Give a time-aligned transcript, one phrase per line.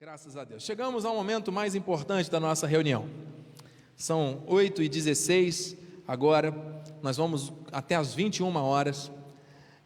[0.00, 0.62] Graças a Deus.
[0.62, 3.08] Chegamos ao momento mais importante da nossa reunião.
[3.96, 6.54] São 8 e 16 agora,
[7.02, 9.10] nós vamos até as 21 horas.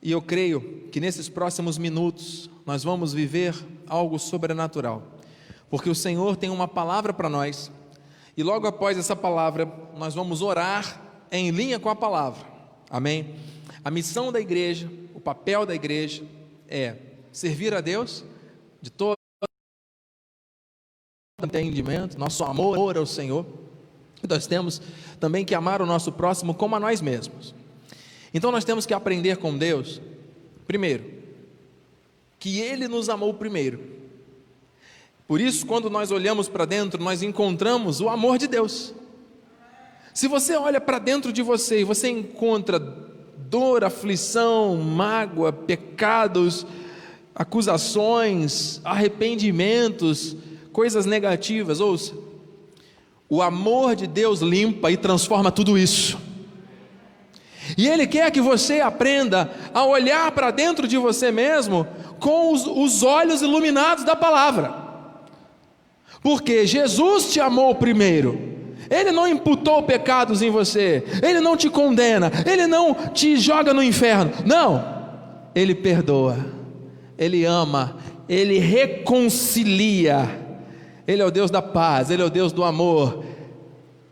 [0.02, 3.54] E eu creio que nesses próximos minutos nós vamos viver
[3.86, 5.02] algo sobrenatural.
[5.70, 7.72] Porque o Senhor tem uma palavra para nós.
[8.36, 9.64] E logo após essa palavra,
[9.96, 11.00] nós vamos orar
[11.30, 12.46] em linha com a palavra.
[12.90, 13.34] Amém?
[13.82, 16.22] A missão da igreja, o papel da igreja
[16.68, 16.96] é
[17.32, 18.22] servir a Deus
[18.82, 19.21] de todo
[21.46, 23.46] entendimento, nosso amor ao Senhor.
[24.28, 24.80] Nós temos
[25.18, 27.54] também que amar o nosso próximo como a nós mesmos.
[28.32, 30.00] Então nós temos que aprender com Deus,
[30.66, 31.04] primeiro,
[32.38, 33.80] que Ele nos amou primeiro.
[35.26, 38.94] Por isso, quando nós olhamos para dentro, nós encontramos o amor de Deus.
[40.12, 46.66] Se você olha para dentro de você e você encontra dor, aflição, mágoa, pecados,
[47.34, 50.36] acusações, arrependimentos,
[50.72, 52.14] coisas negativas, ouça.
[53.28, 56.18] O amor de Deus limpa e transforma tudo isso.
[57.76, 61.86] E Ele quer que você aprenda a olhar para dentro de você mesmo
[62.18, 64.74] com os, os, olhos iluminados da palavra.
[66.22, 68.50] Porque Jesus te amou primeiro.
[68.90, 73.82] Ele não imputou pecados em você, Ele não te condena, Ele não te joga no
[73.82, 74.30] inferno.
[74.44, 74.84] Não,
[75.54, 76.36] Ele perdoa,
[77.16, 77.96] Ele ama,
[78.28, 80.41] Ele reconcilia
[81.06, 83.24] ele é o Deus da paz, Ele é o Deus do amor,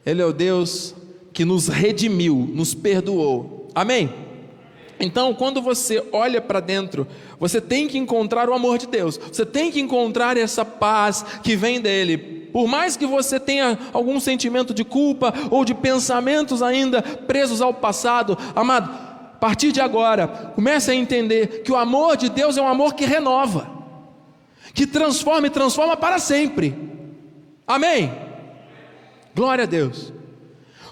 [0.05, 0.95] Ele é o Deus
[1.33, 3.69] que nos redimiu, nos perdoou.
[3.75, 4.13] Amém?
[4.99, 7.07] Então, quando você olha para dentro,
[7.39, 11.57] você tem que encontrar o amor de Deus, você tem que encontrar essa paz que
[11.57, 12.19] vem dele.
[12.53, 17.73] Por mais que você tenha algum sentimento de culpa ou de pensamentos ainda presos ao
[17.73, 22.63] passado, amado, a partir de agora, comece a entender que o amor de Deus é
[22.63, 23.80] um amor que renova
[24.75, 26.77] que transforma e transforma para sempre.
[27.67, 28.13] Amém?
[29.35, 30.13] Glória a Deus.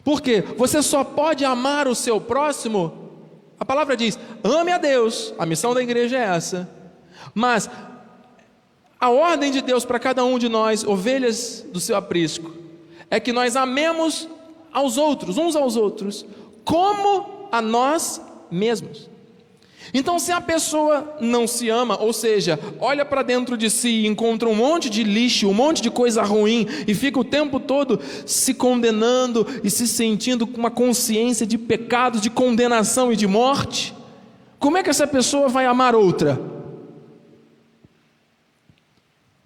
[0.04, 3.10] Porque você só pode amar o seu próximo.
[3.58, 5.34] A palavra diz: ame a Deus.
[5.38, 6.68] A missão da igreja é essa.
[7.34, 7.68] Mas
[9.00, 12.52] a ordem de Deus para cada um de nós, ovelhas do seu aprisco,
[13.10, 14.28] é que nós amemos
[14.72, 16.26] aos outros, uns aos outros,
[16.64, 18.20] como a nós
[18.50, 19.08] mesmos.
[19.94, 24.06] Então, se a pessoa não se ama, ou seja, olha para dentro de si e
[24.06, 28.00] encontra um monte de lixo, um monte de coisa ruim, e fica o tempo todo
[28.26, 33.94] se condenando e se sentindo com uma consciência de pecados, de condenação e de morte,
[34.58, 36.38] como é que essa pessoa vai amar outra?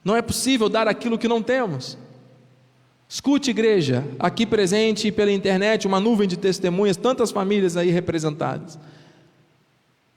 [0.05, 1.97] Não é possível dar aquilo que não temos.
[3.09, 8.79] Escute, igreja, aqui presente e pela internet, uma nuvem de testemunhas, tantas famílias aí representadas.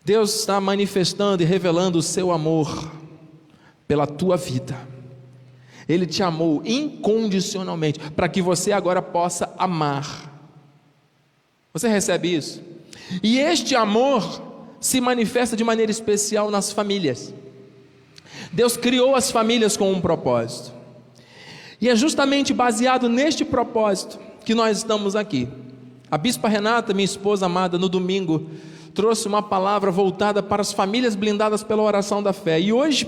[0.05, 2.91] Deus está manifestando e revelando o seu amor
[3.87, 4.77] pela tua vida.
[5.89, 10.31] Ele te amou incondicionalmente para que você agora possa amar.
[11.73, 12.61] Você recebe isso?
[13.21, 14.41] E este amor
[14.79, 17.33] se manifesta de maneira especial nas famílias.
[18.53, 20.71] Deus criou as famílias com um propósito.
[21.81, 25.47] E é justamente baseado neste propósito que nós estamos aqui.
[26.09, 28.49] A bispa Renata, minha esposa amada, no domingo,
[28.95, 32.59] trouxe uma palavra voltada para as famílias blindadas pela oração da fé.
[32.59, 33.05] E hoje,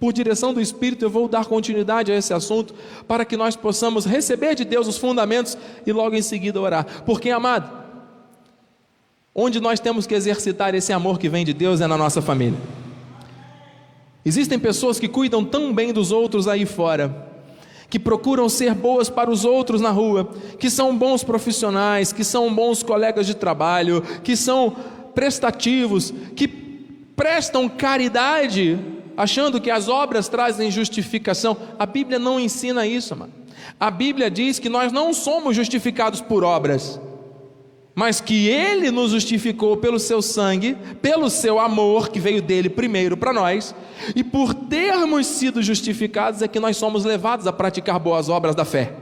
[0.00, 2.74] por direção do Espírito, eu vou dar continuidade a esse assunto
[3.06, 5.56] para que nós possamos receber de Deus os fundamentos
[5.86, 7.04] e logo em seguida orar.
[7.06, 7.70] Porque, amado,
[9.32, 12.58] onde nós temos que exercitar esse amor que vem de Deus é na nossa família.
[14.24, 17.28] Existem pessoas que cuidam tão bem dos outros aí fora,
[17.88, 20.28] que procuram ser boas para os outros na rua,
[20.58, 24.76] que são bons profissionais, que são bons colegas de trabalho, que são
[25.14, 26.48] prestativos, que
[27.16, 28.78] prestam caridade,
[29.16, 31.56] achando que as obras trazem justificação.
[31.78, 33.32] A Bíblia não ensina isso, mano.
[33.78, 37.00] A Bíblia diz que nós não somos justificados por obras,
[37.94, 43.16] mas que Ele nos justificou pelo seu sangue, pelo seu amor que veio dele primeiro
[43.16, 43.74] para nós,
[44.16, 48.64] e por termos sido justificados é que nós somos levados a praticar boas obras da
[48.64, 48.94] fé.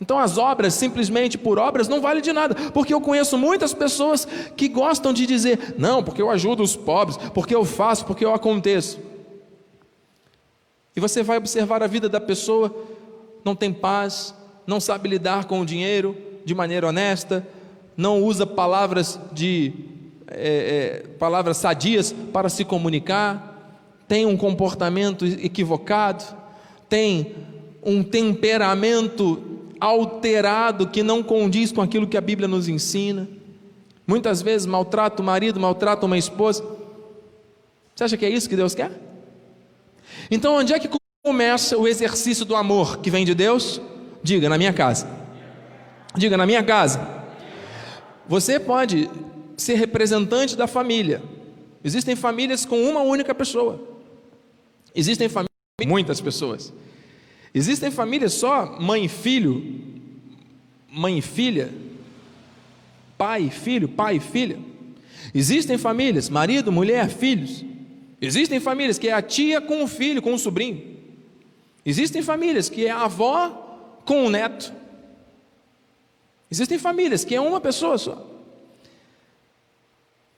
[0.00, 4.26] Então as obras, simplesmente por obras, não valem de nada, porque eu conheço muitas pessoas
[4.56, 8.32] que gostam de dizer, não, porque eu ajudo os pobres, porque eu faço, porque eu
[8.32, 9.00] aconteço.
[10.94, 12.74] E você vai observar a vida da pessoa,
[13.44, 14.34] não tem paz,
[14.66, 17.46] não sabe lidar com o dinheiro de maneira honesta,
[17.96, 19.72] não usa palavras de
[20.30, 23.74] é, é, palavras sadias para se comunicar,
[24.06, 26.24] tem um comportamento equivocado,
[26.88, 27.34] tem
[27.82, 29.47] um temperamento
[29.80, 33.28] alterado que não condiz com aquilo que a Bíblia nos ensina.
[34.06, 36.64] Muitas vezes maltrata o marido, maltrata uma esposa.
[37.94, 38.90] Você acha que é isso que Deus quer?
[40.30, 40.88] Então, onde é que
[41.22, 43.80] começa o exercício do amor que vem de Deus?
[44.22, 45.08] Diga, na minha casa.
[46.16, 47.06] Diga, na minha casa.
[48.26, 49.10] Você pode
[49.56, 51.22] ser representante da família.
[51.82, 53.80] Existem famílias com uma única pessoa.
[54.94, 55.48] Existem famílias
[55.80, 56.72] com muitas pessoas.
[57.54, 59.80] Existem famílias só mãe e filho,
[60.90, 61.72] mãe e filha,
[63.16, 64.58] pai e filho, pai e filha.
[65.34, 67.64] Existem famílias, marido, mulher, filhos.
[68.20, 70.96] Existem famílias que é a tia com o filho, com o sobrinho.
[71.84, 74.72] Existem famílias que é a avó com o neto.
[76.50, 78.26] Existem famílias que é uma pessoa só.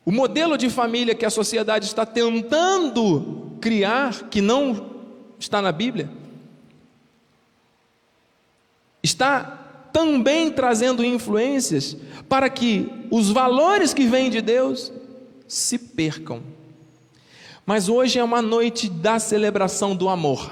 [0.05, 4.91] O modelo de família que a sociedade está tentando criar, que não
[5.39, 6.11] está na Bíblia,
[9.02, 11.97] está também trazendo influências
[12.29, 14.93] para que os valores que vêm de Deus
[15.49, 16.43] se percam.
[17.67, 20.50] Mas hoje é uma noite da celebração do amor.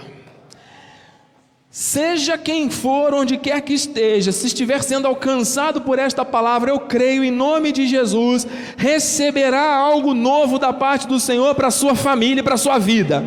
[1.70, 6.80] Seja quem for, onde quer que esteja, se estiver sendo alcançado por esta palavra, eu
[6.80, 8.46] creio em nome de Jesus,
[8.76, 12.78] receberá algo novo da parte do Senhor para a sua família e para a sua
[12.78, 13.22] vida.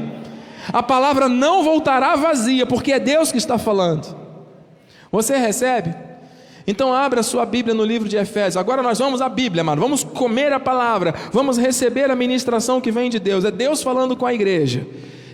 [0.74, 4.21] A palavra não voltará vazia, porque é Deus que está falando.
[5.12, 5.94] Você recebe?
[6.66, 8.58] Então abra sua Bíblia no livro de Efésios.
[8.58, 9.82] Agora nós vamos à Bíblia, mano.
[9.82, 13.44] Vamos comer a palavra, vamos receber a ministração que vem de Deus.
[13.44, 14.86] É Deus falando com a igreja.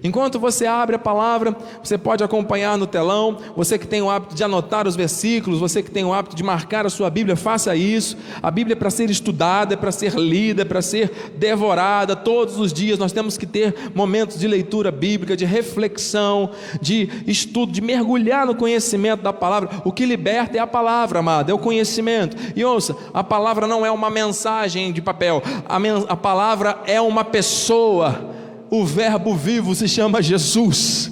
[0.04, 3.38] Enquanto você abre a palavra, você pode acompanhar no telão.
[3.56, 6.44] Você que tem o hábito de anotar os versículos, você que tem o hábito de
[6.44, 8.18] marcar a sua Bíblia, faça isso.
[8.42, 12.16] A Bíblia é para ser estudada, é para ser lida, é para ser devorada.
[12.16, 16.52] Todos os dias nós temos que ter momentos de leitura bíblica, de reflexão,
[16.82, 19.70] de estudo, de mergulhar no conhecimento da palavra.
[19.84, 22.38] O que liberta é a palavra, amado, é o conhecimento.
[22.56, 25.78] E ouça, a palavra não é uma mensagem de papel, a,
[26.14, 28.37] a palavra é uma pessoa
[28.70, 31.12] o Verbo vivo se chama Jesus.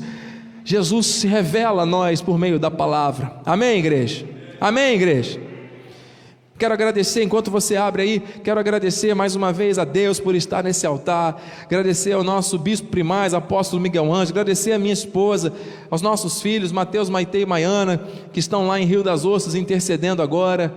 [0.63, 3.34] Jesus se revela a nós por meio da palavra.
[3.46, 4.25] Amém, igreja?
[4.60, 5.40] Amém, igreja?
[6.57, 10.63] Quero agradecer, enquanto você abre aí, quero agradecer mais uma vez a Deus por estar
[10.63, 15.51] nesse altar, agradecer ao nosso bispo primaz, apóstolo Miguel Anjo, agradecer a minha esposa,
[15.92, 18.01] aos nossos filhos, Mateus, Maite e Maiana,
[18.31, 20.74] que estão lá em Rio das Ostras intercedendo agora,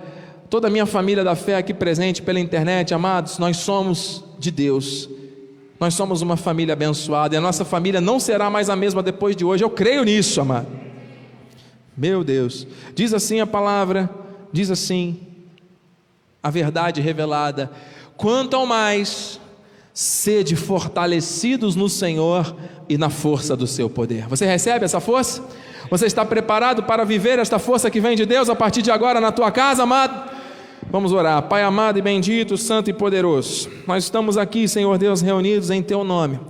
[0.50, 5.08] toda a minha família da fé aqui presente pela internet, amados, nós somos de Deus.
[5.80, 9.36] Nós somos uma família abençoada e a nossa família não será mais a mesma depois
[9.36, 9.62] de hoje.
[9.62, 10.66] Eu creio nisso, amado.
[11.96, 12.66] Meu Deus.
[12.94, 14.10] Diz assim a palavra,
[14.52, 15.20] diz assim
[16.42, 17.70] a verdade revelada:
[18.16, 19.40] quanto ao mais
[19.92, 22.54] sede fortalecidos no Senhor
[22.88, 24.28] e na força do seu poder.
[24.28, 25.42] Você recebe essa força?
[25.90, 29.20] Você está preparado para viver esta força que vem de Deus a partir de agora
[29.20, 30.37] na tua casa, amado?
[30.90, 31.42] Vamos orar.
[31.42, 36.02] Pai amado e bendito, santo e poderoso, nós estamos aqui, Senhor Deus, reunidos em Teu
[36.02, 36.40] nome,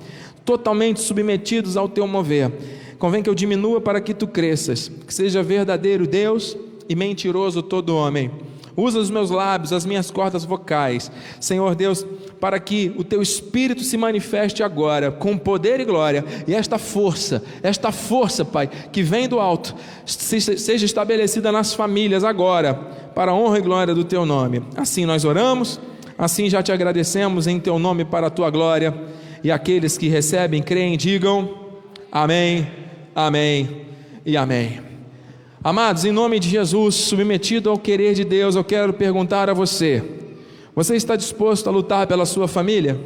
[0.45, 2.53] totalmente submetidos ao Teu mover.
[3.01, 6.57] Convém que eu diminua para que Tu cresças, que seja verdadeiro Deus
[6.89, 8.31] e mentiroso todo homem.
[8.77, 12.07] Usa os meus lábios, as minhas cordas vocais, Senhor Deus,
[12.41, 17.43] para que o teu espírito se manifeste agora com poder e glória, e esta força,
[17.63, 19.75] esta força, Pai, que vem do alto,
[20.05, 22.75] seja estabelecida nas famílias agora,
[23.15, 24.63] para a honra e glória do teu nome.
[24.77, 25.81] Assim nós oramos,
[26.17, 28.95] assim já te agradecemos em teu nome para a tua glória,
[29.43, 31.69] e aqueles que recebem, creem, digam
[32.11, 32.67] amém,
[33.15, 33.87] amém
[34.25, 34.81] e amém.
[35.63, 40.03] Amados, em nome de Jesus, submetido ao querer de Deus, eu quero perguntar a você:
[40.79, 42.97] você está disposto a lutar pela sua família?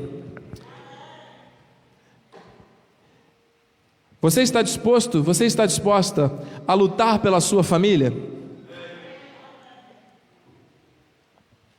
[4.20, 6.30] Você está disposto, você está disposta
[6.68, 8.12] a lutar pela sua família?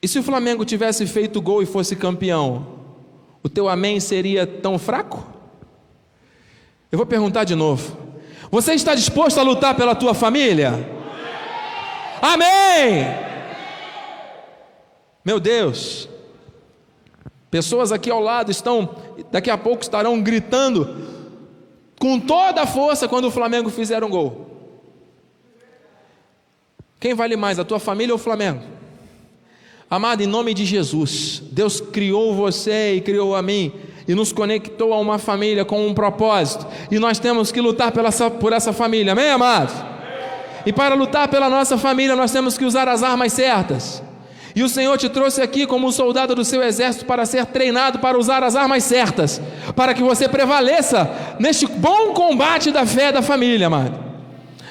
[0.02, 2.66] E se o Flamengo tivesse feito gol e fosse campeão,
[3.44, 5.24] o teu amém seria tão fraco?
[6.92, 7.96] Eu vou perguntar de novo.
[8.50, 10.90] Você está disposto a lutar pela tua família?
[12.20, 13.33] Amém!
[15.26, 16.10] Meu Deus,
[17.50, 18.96] pessoas aqui ao lado estão,
[19.32, 21.14] daqui a pouco estarão gritando
[21.98, 24.48] com toda a força quando o Flamengo fizer um gol.
[27.00, 28.62] Quem vale mais, a tua família ou o Flamengo?
[29.90, 33.72] Amado, em nome de Jesus, Deus criou você e criou a mim
[34.08, 38.12] e nos conectou a uma família com um propósito, e nós temos que lutar pela,
[38.12, 39.74] por essa família, amém, amados?
[40.66, 44.04] E para lutar pela nossa família, nós temos que usar as armas certas.
[44.56, 48.00] E o Senhor te trouxe aqui como um soldado do seu exército para ser treinado
[48.00, 49.42] para usar as armas certas,
[49.76, 54.03] para que você prevaleça neste bom combate da fé da família, amado.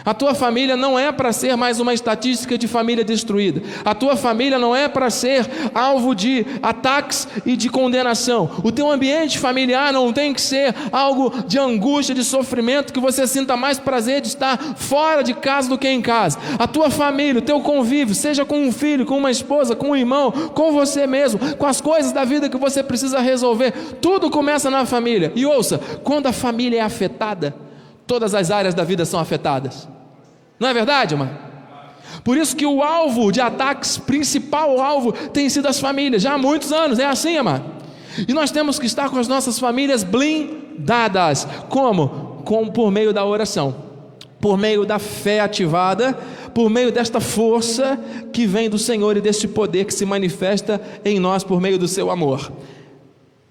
[0.05, 3.63] A tua família não é para ser mais uma estatística de família destruída.
[3.85, 8.51] A tua família não é para ser alvo de ataques e de condenação.
[8.65, 13.27] O teu ambiente familiar não tem que ser algo de angústia, de sofrimento, que você
[13.27, 16.39] sinta mais prazer de estar fora de casa do que em casa.
[16.59, 19.97] A tua família, o teu convívio, seja com um filho, com uma esposa, com um
[19.97, 24.71] irmão, com você mesmo, com as coisas da vida que você precisa resolver, tudo começa
[24.71, 25.33] na família.
[25.37, 27.55] E ouça, quando a família é afetada,
[28.07, 29.89] todas as áreas da vida são afetadas.
[30.59, 31.53] Não é verdade, mano?
[32.23, 36.39] Por isso que o alvo de ataques, principal alvo, tem sido as famílias, já há
[36.39, 37.65] muitos anos, é assim, amado.
[38.29, 41.47] E nós temos que estar com as nossas famílias blindadas.
[41.69, 42.43] Como?
[42.45, 43.75] Com, por meio da oração,
[44.41, 46.13] por meio da fé ativada,
[46.53, 47.99] por meio desta força
[48.33, 51.89] que vem do Senhor e deste poder que se manifesta em nós por meio do
[51.89, 52.53] seu amor.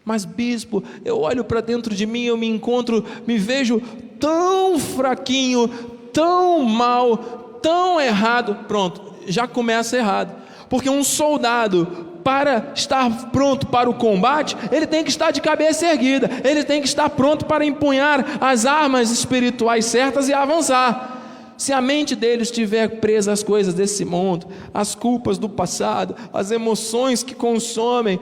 [0.04, 3.82] Mas, bispo, eu olho para dentro de mim, eu me encontro, me vejo
[4.20, 5.68] tão fraquinho,
[6.12, 7.18] tão mal,
[7.62, 8.66] tão errado.
[8.68, 10.36] Pronto, já começa errado.
[10.70, 11.86] Porque um soldado,
[12.24, 16.82] para estar pronto para o combate, ele tem que estar de cabeça erguida, ele tem
[16.82, 21.20] que estar pronto para empunhar as armas espirituais certas e avançar.
[21.58, 26.50] Se a mente dele estiver presa às coisas desse mundo, às culpas do passado, às
[26.50, 28.20] emoções que consomem,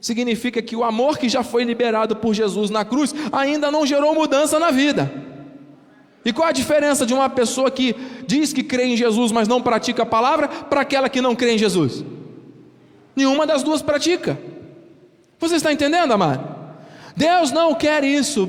[0.00, 4.14] significa que o amor que já foi liberado por Jesus na cruz ainda não gerou
[4.14, 5.10] mudança na vida.
[6.24, 7.94] E qual a diferença de uma pessoa que
[8.26, 11.54] diz que crê em Jesus, mas não pratica a palavra, para aquela que não crê
[11.54, 12.04] em Jesus?
[13.16, 14.38] Nenhuma das duas pratica.
[15.38, 16.56] Você está entendendo, amado?
[17.16, 18.48] Deus não quer isso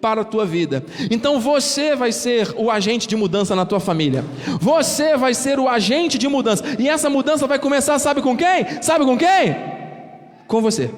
[0.00, 0.84] para a tua vida.
[1.10, 4.24] Então você vai ser o agente de mudança na tua família.
[4.60, 6.62] Você vai ser o agente de mudança.
[6.78, 8.82] E essa mudança vai começar, sabe com quem?
[8.82, 9.73] Sabe com quem?
[10.46, 10.90] Com você,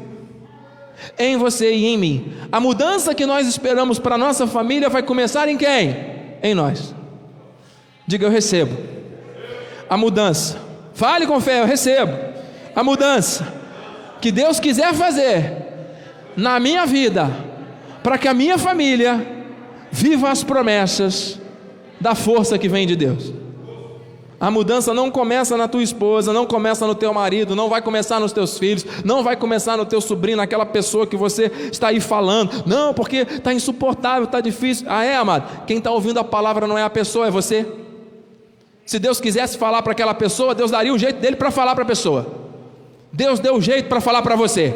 [1.18, 2.32] em você e em mim.
[2.50, 5.96] A mudança que nós esperamos para a nossa família vai começar em quem?
[6.42, 6.94] Em nós.
[8.06, 8.76] Diga eu recebo.
[9.88, 10.58] A mudança.
[10.94, 12.12] Fale com fé, eu recebo.
[12.74, 13.52] A mudança
[14.20, 15.52] que Deus quiser fazer
[16.36, 17.30] na minha vida,
[18.02, 19.26] para que a minha família
[19.90, 21.40] viva as promessas
[22.00, 23.32] da força que vem de Deus.
[24.38, 28.20] A mudança não começa na tua esposa, não começa no teu marido, não vai começar
[28.20, 32.00] nos teus filhos, não vai começar no teu sobrinho, naquela pessoa que você está aí
[32.00, 32.64] falando.
[32.66, 34.86] Não, porque está insuportável, está difícil.
[34.90, 35.64] Ah, é, amado?
[35.66, 37.66] Quem está ouvindo a palavra não é a pessoa, é você.
[38.84, 41.84] Se Deus quisesse falar para aquela pessoa, Deus daria um jeito dele para falar para
[41.84, 42.26] a pessoa.
[43.10, 44.74] Deus deu um jeito para falar para você.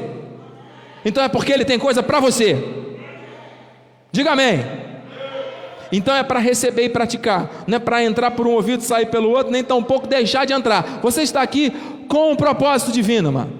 [1.05, 2.57] Então é porque Ele tem coisa para você.
[4.11, 4.89] Diga amém.
[5.92, 9.06] Então é para receber e praticar, não é para entrar por um ouvido e sair
[9.06, 11.00] pelo outro, nem tampouco deixar de entrar.
[11.02, 11.70] Você está aqui
[12.09, 13.52] com um propósito divino, mano.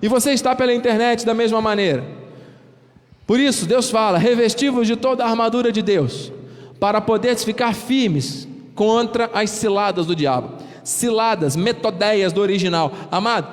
[0.00, 2.04] E você está pela internet da mesma maneira.
[3.26, 6.32] Por isso, Deus fala: revestivos de toda a armadura de Deus,
[6.78, 10.54] para poderes ficar firmes contra as ciladas do diabo.
[10.84, 12.92] Ciladas, metodeias do original.
[13.10, 13.48] Amado,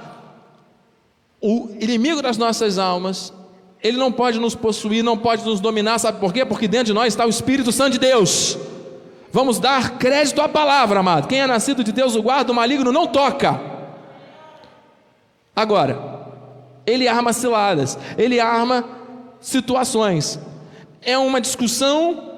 [1.41, 3.33] o inimigo das nossas almas
[3.85, 6.43] ele não pode nos possuir, não pode nos dominar, sabe por quê?
[6.43, 8.57] Porque dentro de nós está o Espírito Santo de Deus.
[9.31, 11.27] Vamos dar crédito à palavra, amado.
[11.27, 13.61] Quem é nascido de Deus, o guarda, o maligno não toca.
[15.55, 15.99] Agora,
[16.83, 18.83] ele arma ciladas, ele arma
[19.39, 20.39] situações.
[21.03, 22.31] É uma discussão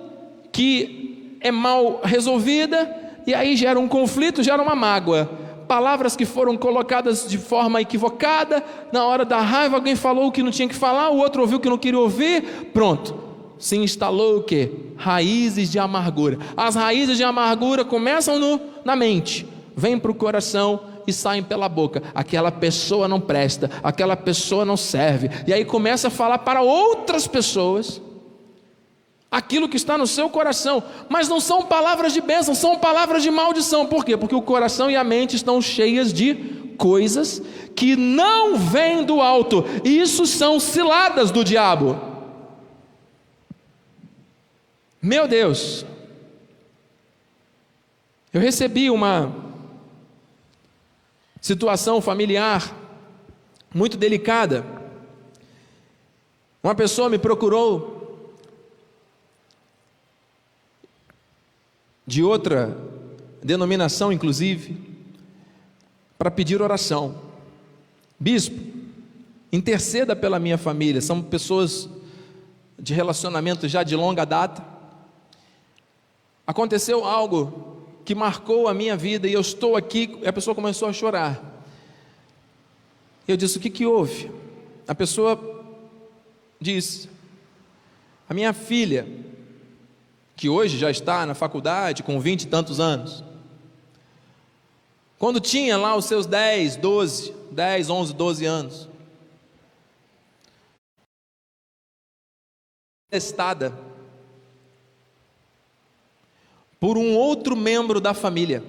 [0.51, 2.93] que é mal resolvida
[3.25, 5.29] e aí gera um conflito, gera uma mágoa
[5.67, 10.41] palavras que foram colocadas de forma equivocada, na hora da raiva alguém falou o que
[10.41, 13.27] não tinha que falar, o outro ouviu o que não queria ouvir, pronto.
[13.59, 14.71] Se instalou o que?
[14.95, 16.37] Raízes de amargura.
[16.55, 21.67] As raízes de amargura começam no, na mente, vêm para o coração e saem pela
[21.67, 22.03] boca.
[22.13, 25.29] Aquela pessoa não presta, aquela pessoa não serve.
[25.47, 28.01] E aí começa a falar para outras pessoas
[29.29, 33.29] aquilo que está no seu coração, mas não são palavras de bênção, são palavras de
[33.29, 33.85] maldição.
[33.85, 34.15] Por quê?
[34.15, 36.35] Porque o coração e a mente estão cheias de
[36.77, 37.41] coisas
[37.75, 41.99] que não vêm do alto, e isso são ciladas do diabo.
[45.01, 45.85] Meu Deus,
[48.33, 49.33] eu recebi uma
[51.41, 52.75] situação familiar
[53.73, 54.65] muito delicada.
[56.63, 57.96] Uma pessoa me procurou
[62.07, 62.77] de outra
[63.43, 64.77] denominação, inclusive,
[66.17, 67.21] para pedir oração.
[68.17, 68.57] Bispo,
[69.51, 71.89] interceda pela minha família, são pessoas
[72.79, 74.63] de relacionamento já de longa data.
[76.45, 80.93] Aconteceu algo que marcou a minha vida e eu estou aqui, a pessoa começou a
[80.93, 81.43] chorar.
[83.27, 84.31] Eu disse: O que, que houve?
[84.87, 85.37] A pessoa
[86.59, 87.09] disse:
[88.29, 89.05] A minha filha
[90.37, 93.23] que hoje já está na faculdade com vinte e tantos anos,
[95.17, 98.89] quando tinha lá os seus 10, 12, 10, 11, 12 anos,
[103.09, 103.73] testada
[106.79, 108.63] por um outro membro da família.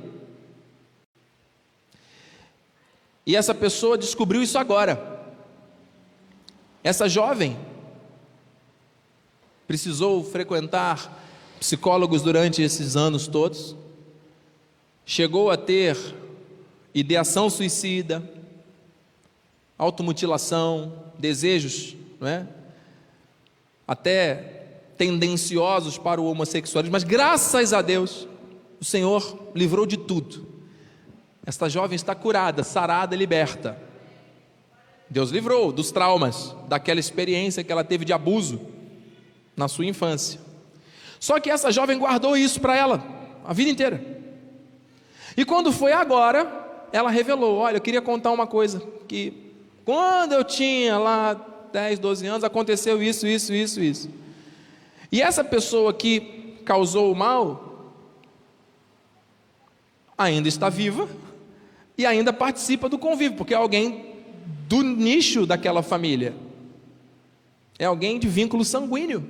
[3.27, 5.19] E essa pessoa descobriu isso agora.
[6.83, 7.59] Essa jovem
[9.67, 11.27] precisou frequentar
[11.59, 13.77] psicólogos durante esses anos todos,
[15.05, 15.97] chegou a ter
[16.95, 18.23] ideação suicida,
[19.77, 22.47] automutilação, desejos, não é?
[23.87, 24.59] até
[24.99, 28.27] tendenciosos para o homossexualismo, mas graças a Deus,
[28.81, 30.47] o Senhor livrou de tudo.
[31.47, 33.81] Esta jovem está curada, sarada e liberta.
[35.09, 38.61] Deus livrou dos traumas, daquela experiência que ela teve de abuso
[39.57, 40.48] na sua infância.
[41.21, 43.03] Só que essa jovem guardou isso para ela
[43.45, 44.19] a vida inteira.
[45.37, 48.83] E quando foi agora, ela revelou: Olha, eu queria contar uma coisa.
[49.07, 49.53] Que
[49.85, 51.35] quando eu tinha lá
[51.73, 54.11] 10, 12 anos, aconteceu isso, isso, isso, isso.
[55.11, 57.95] E essa pessoa que causou o mal
[60.17, 61.09] ainda está viva
[61.97, 64.17] e ainda participa do convívio, porque é alguém
[64.69, 66.35] do nicho daquela família.
[67.79, 69.25] É alguém de vínculo sanguíneo.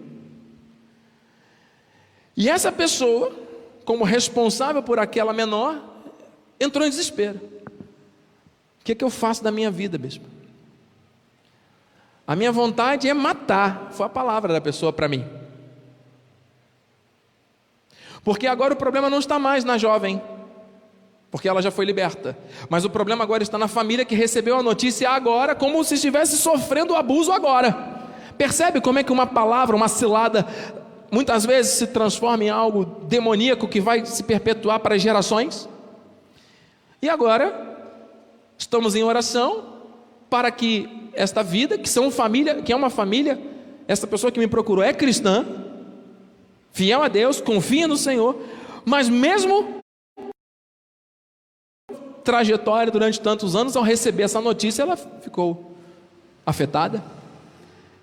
[2.39, 3.33] E essa pessoa,
[3.85, 5.83] como responsável por aquela menor,
[6.61, 7.41] entrou em desespero.
[8.81, 10.25] O que, é que eu faço da minha vida, bispo?
[12.25, 15.27] A minha vontade é matar, foi a palavra da pessoa para mim.
[18.23, 20.23] Porque agora o problema não está mais na jovem,
[21.33, 22.39] porque ela já foi liberta.
[22.69, 26.37] Mas o problema agora está na família que recebeu a notícia agora, como se estivesse
[26.37, 27.99] sofrendo o abuso agora.
[28.39, 30.47] Percebe como é que uma palavra, uma cilada,
[31.11, 35.69] muitas vezes se transforma em algo demoníaco que vai se perpetuar para gerações?
[37.01, 37.79] E agora,
[38.57, 39.79] estamos em oração
[40.29, 43.39] para que esta vida, que são família, que é uma família,
[43.87, 45.47] essa pessoa que me procurou é cristã,
[46.73, 48.41] fiel a Deus, confia no Senhor,
[48.85, 49.79] mas mesmo
[52.23, 55.75] trajetória durante tantos anos, ao receber essa notícia, ela ficou
[56.45, 57.03] afetada.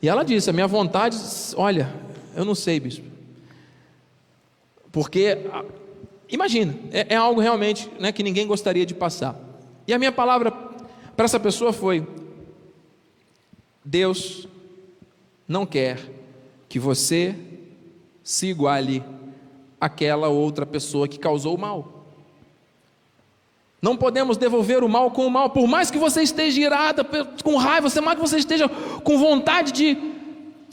[0.01, 1.15] E ela disse: A minha vontade,
[1.55, 1.93] olha,
[2.35, 3.05] eu não sei, bispo.
[4.91, 5.37] Porque,
[6.29, 9.35] imagina, é, é algo realmente né, que ninguém gostaria de passar.
[9.87, 12.07] E a minha palavra para essa pessoa foi:
[13.83, 14.47] Deus
[15.47, 15.99] não quer
[16.67, 17.35] que você
[18.23, 19.03] se iguale
[19.79, 22.05] àquela outra pessoa que causou o mal.
[23.81, 27.05] Não podemos devolver o mal com o mal, por mais que você esteja irada,
[27.43, 30.14] com raiva, por mais que você esteja com vontade de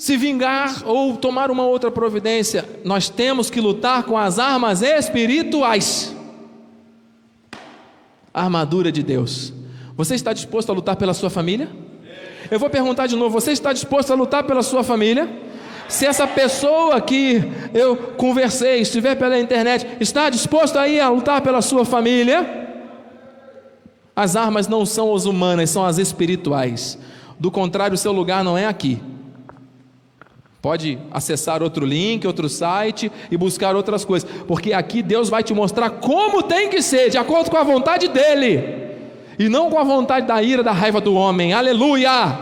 [0.02, 6.12] se vingar ou tomar uma outra providência, nós temos que lutar com as armas espirituais.
[8.34, 9.52] A armadura de Deus.
[9.96, 11.70] Você está disposto a lutar pela sua família?
[12.50, 15.30] Eu vou perguntar de novo: você está disposto a lutar pela sua família?
[15.88, 17.40] Se essa pessoa que
[17.72, 22.80] eu conversei, estiver pela internet, está disposto aí a lutar pela sua família?
[24.16, 26.98] As armas não são as humanas, são as espirituais.
[27.38, 29.00] Do contrário, o seu lugar não é aqui.
[30.62, 35.52] Pode acessar outro link, outro site e buscar outras coisas, porque aqui Deus vai te
[35.52, 38.82] mostrar como tem que ser, de acordo com a vontade dEle
[39.36, 41.52] e não com a vontade da ira, da raiva do homem.
[41.52, 42.38] Aleluia!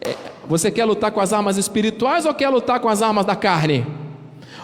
[0.00, 0.14] É,
[0.46, 3.84] você quer lutar com as armas espirituais ou quer lutar com as armas da carne?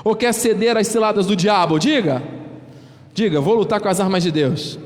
[0.04, 1.80] Ou quer ceder às ciladas do diabo?
[1.80, 2.22] Diga.
[3.12, 4.78] Diga, vou lutar com as armas de Deus.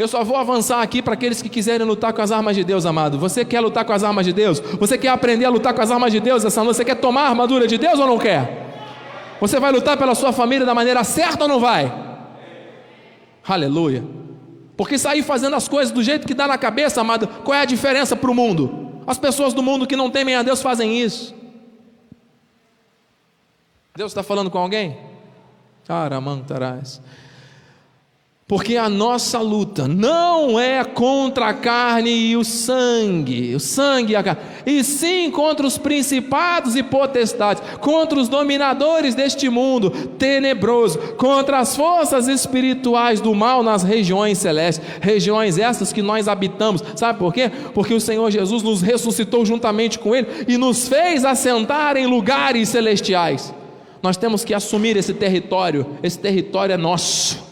[0.00, 2.86] Eu só vou avançar aqui para aqueles que quiserem lutar com as armas de Deus,
[2.86, 3.18] amado.
[3.18, 4.58] Você quer lutar com as armas de Deus?
[4.58, 6.78] Você quer aprender a lutar com as armas de Deus essa noite?
[6.78, 9.36] Você quer tomar a armadura de Deus ou não quer?
[9.42, 11.92] Você vai lutar pela sua família da maneira certa ou não vai?
[13.46, 14.02] Aleluia.
[14.74, 17.66] Porque sair fazendo as coisas do jeito que dá na cabeça, amado, qual é a
[17.66, 19.02] diferença para o mundo?
[19.06, 21.34] As pessoas do mundo que não temem a Deus fazem isso.
[23.94, 24.96] Deus está falando com alguém?
[25.86, 27.02] Caramantarás.
[28.50, 34.16] Porque a nossa luta não é contra a carne e o sangue, o sangue e
[34.16, 40.98] a carne, e sim contra os principados e potestades, contra os dominadores deste mundo tenebroso,
[41.16, 46.82] contra as forças espirituais do mal nas regiões celestes, regiões essas que nós habitamos.
[46.96, 47.52] Sabe por quê?
[47.72, 52.68] Porque o Senhor Jesus nos ressuscitou juntamente com Ele e nos fez assentar em lugares
[52.70, 53.54] celestiais.
[54.02, 57.48] Nós temos que assumir esse território, esse território é nosso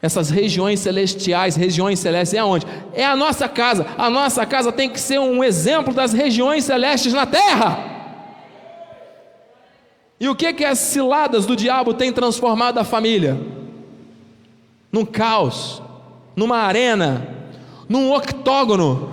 [0.00, 2.66] essas regiões celestiais, regiões celestes, é aonde?
[2.92, 3.86] É a nossa casa.
[3.98, 7.96] A nossa casa tem que ser um exemplo das regiões celestes na terra.
[10.20, 13.40] E o que que as ciladas do diabo têm transformado a família?
[14.90, 15.82] Num caos,
[16.34, 17.26] numa arena,
[17.88, 19.12] num octógono,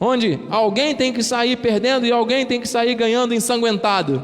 [0.00, 4.22] onde alguém tem que sair perdendo e alguém tem que sair ganhando ensanguentado.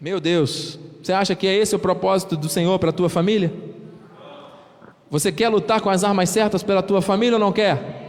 [0.00, 3.52] Meu Deus, você acha que é esse o propósito do Senhor para a tua família?
[5.10, 8.00] Você quer lutar com as armas certas pela tua família ou não quer?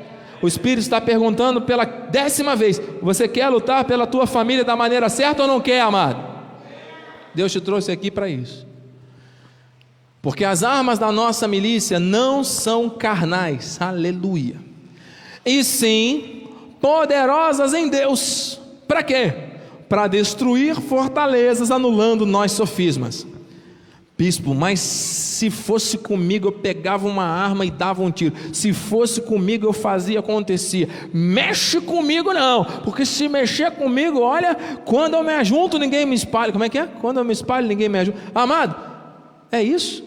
[0.42, 5.10] O Espírito está perguntando pela décima vez: você quer lutar pela tua família da maneira
[5.10, 6.32] certa ou não quer, amado?
[7.34, 8.68] Deus te trouxe aqui para isso.
[10.22, 14.58] Porque as armas da nossa milícia não são carnais, aleluia.
[15.44, 16.48] E sim
[16.80, 18.60] poderosas em Deus.
[18.88, 19.51] Para quê?
[19.92, 23.28] Para destruir fortalezas, anulando nós sofismas.
[24.18, 28.34] Bispo, mas se fosse comigo eu pegava uma arma e dava um tiro.
[28.54, 30.88] Se fosse comigo eu fazia acontecia.
[31.14, 36.54] Mexe comigo não, porque se mexer comigo, olha, quando eu me ajunto ninguém me espalha.
[36.54, 36.88] Como é que é?
[36.88, 38.18] Quando eu me espalho ninguém me ajuda.
[38.34, 38.74] Amado,
[39.52, 40.02] é isso?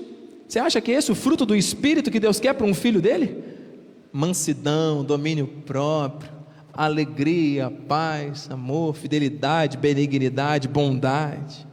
[0.49, 3.03] Você acha que é esse o fruto do espírito que Deus quer para um filho
[3.03, 3.37] dele?
[4.11, 6.31] Mansidão, domínio próprio,
[6.77, 11.67] alegria, paz, amor, fidelidade, benignidade, bondade.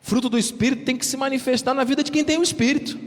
[0.00, 2.98] Fruto do Espírito tem que se manifestar na vida de quem tem o Espírito.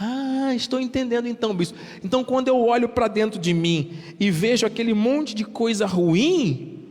[0.00, 1.76] Ah, estou entendendo então, bispo.
[2.04, 6.86] Então, quando eu olho para dentro de mim e vejo aquele monte de coisa ruim,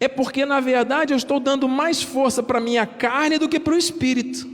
[0.00, 3.60] é porque na verdade eu estou dando mais força para a minha carne do que
[3.60, 4.48] para o espírito.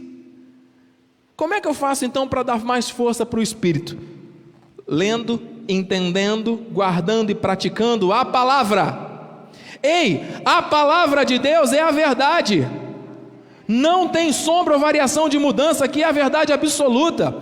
[1.35, 3.97] Como é que eu faço então para dar mais força para o espírito?
[4.87, 9.11] Lendo, entendendo, guardando e praticando a palavra.
[9.83, 12.69] Ei, a palavra de Deus é a verdade.
[13.67, 17.35] Não tem sombra ou variação de mudança, aqui é a verdade absoluta.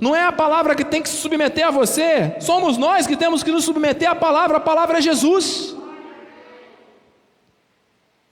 [0.00, 3.42] Não é a palavra que tem que se submeter a você, somos nós que temos
[3.42, 5.76] que nos submeter à palavra, a palavra é Jesus.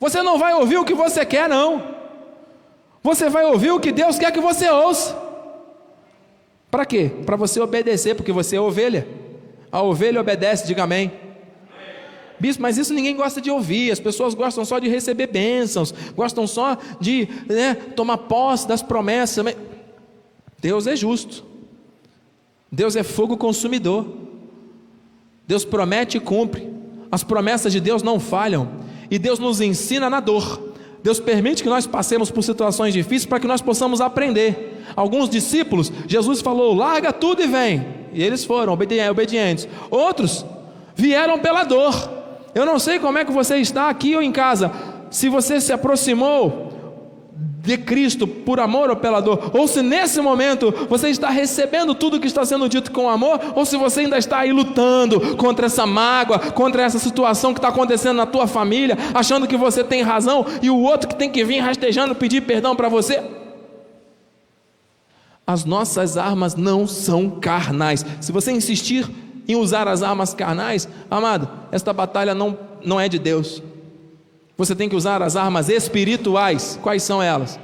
[0.00, 1.94] Você não vai ouvir o que você quer, não.
[3.02, 5.16] Você vai ouvir o que Deus quer que você ouça.
[6.70, 7.10] Para quê?
[7.26, 9.06] Para você obedecer, porque você é ovelha.
[9.72, 11.12] A ovelha obedece, diga amém.
[12.40, 16.46] Bispo, mas isso ninguém gosta de ouvir, as pessoas gostam só de receber bênçãos, gostam
[16.46, 19.44] só de né, tomar posse das promessas.
[20.58, 21.44] Deus é justo,
[22.72, 24.06] Deus é fogo consumidor,
[25.46, 26.66] Deus promete e cumpre,
[27.12, 28.70] as promessas de Deus não falham,
[29.10, 30.70] e Deus nos ensina na dor.
[31.02, 34.82] Deus permite que nós passemos por situações difíceis para que nós possamos aprender.
[34.96, 37.99] Alguns discípulos, Jesus falou: larga tudo e vem.
[38.12, 39.68] E eles foram obedientes.
[39.90, 40.44] Outros
[40.94, 42.10] vieram pela dor.
[42.54, 44.72] Eu não sei como é que você está aqui ou em casa,
[45.10, 46.70] se você se aproximou
[47.62, 52.18] de Cristo por amor ou pela dor, ou se nesse momento você está recebendo tudo
[52.18, 55.86] que está sendo dito com amor, ou se você ainda está aí lutando contra essa
[55.86, 60.46] mágoa, contra essa situação que está acontecendo na tua família, achando que você tem razão
[60.62, 63.22] e o outro que tem que vir rastejando pedir perdão para você.
[65.50, 68.06] As nossas armas não são carnais.
[68.20, 69.10] Se você insistir
[69.48, 73.60] em usar as armas carnais, amado, esta batalha não, não é de Deus.
[74.56, 76.78] Você tem que usar as armas espirituais.
[76.80, 77.58] Quais são elas?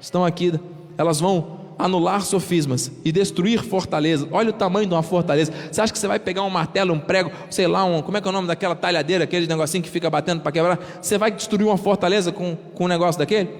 [0.00, 0.58] Estão aqui.
[0.96, 4.26] Elas vão anular sofismas e destruir fortalezas.
[4.32, 5.52] Olha o tamanho de uma fortaleza.
[5.70, 8.20] Você acha que você vai pegar um martelo, um prego, sei lá, um, como é
[8.22, 10.78] que é o nome daquela talhadeira, aquele negocinho que fica batendo para quebrar?
[11.02, 13.50] Você vai destruir uma fortaleza com, com um negócio daquele?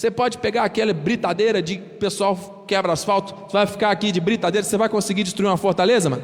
[0.00, 4.66] Você pode pegar aquela britadeira de pessoal quebra asfalto, você vai ficar aqui de britadeira,
[4.66, 6.22] você vai conseguir destruir uma fortaleza, mano?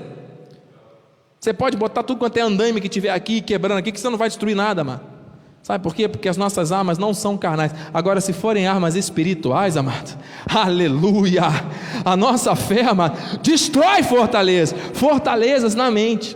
[1.39, 4.17] Você pode botar tudo quanto é andaime que tiver aqui, quebrando aqui, que você não
[4.17, 5.03] vai destruir nada, mano.
[5.63, 6.09] Sabe por quê?
[6.09, 7.71] Porque as nossas armas não são carnais.
[7.93, 11.43] Agora, se forem armas espirituais, amado, aleluia!
[12.03, 16.35] A nossa fé, amado, destrói fortalezas, fortalezas na mente.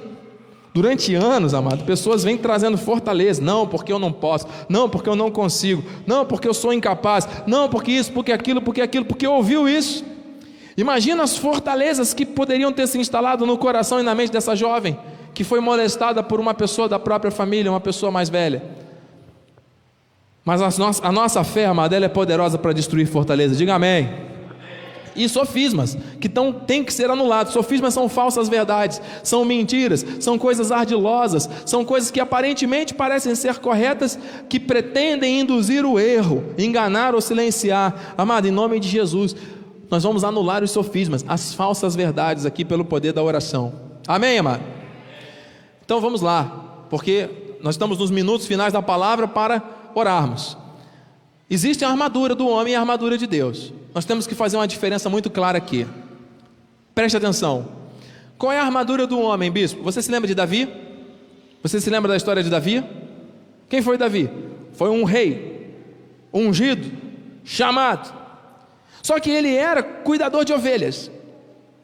[0.72, 3.42] Durante anos, amado, pessoas vêm trazendo fortaleza.
[3.42, 4.46] Não, porque eu não posso.
[4.68, 5.82] Não, porque eu não consigo.
[6.06, 7.26] Não, porque eu sou incapaz.
[7.46, 10.04] Não, porque isso, porque aquilo, porque aquilo, porque ouviu isso.
[10.76, 14.96] Imagina as fortalezas que poderiam ter se instalado no coração e na mente dessa jovem,
[15.34, 18.62] que foi molestada por uma pessoa da própria família, uma pessoa mais velha.
[20.44, 23.58] Mas a nossa, a nossa fé, amada, ela é poderosa para destruir fortalezas.
[23.58, 24.29] Diga amém.
[25.14, 27.52] E sofismas, que tão, tem que ser anulados.
[27.52, 33.58] Sofismas são falsas verdades, são mentiras, são coisas ardilosas, são coisas que aparentemente parecem ser
[33.58, 34.18] corretas,
[34.48, 38.14] que pretendem induzir o erro, enganar ou silenciar.
[38.16, 39.34] Amado, em nome de Jesus,
[39.90, 43.72] nós vamos anular os sofismas, as falsas verdades aqui pelo poder da oração.
[44.06, 44.62] Amém, amado?
[45.84, 47.28] Então vamos lá, porque
[47.60, 49.62] nós estamos nos minutos finais da palavra para
[49.94, 50.56] orarmos.
[51.50, 53.72] Existe a armadura do homem e a armadura de Deus.
[53.92, 55.84] Nós temos que fazer uma diferença muito clara aqui.
[56.94, 57.68] Preste atenção.
[58.38, 59.82] Qual é a armadura do homem, bispo?
[59.82, 60.68] Você se lembra de Davi?
[61.62, 62.84] Você se lembra da história de Davi?
[63.68, 64.30] Quem foi Davi?
[64.74, 65.74] Foi um rei,
[66.32, 66.90] ungido,
[67.44, 68.14] chamado.
[69.02, 71.10] Só que ele era cuidador de ovelhas.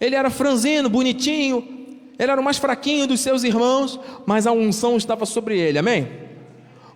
[0.01, 1.77] Ele era franzino, bonitinho,
[2.19, 6.09] ele era o mais fraquinho dos seus irmãos, mas a unção estava sobre ele, amém?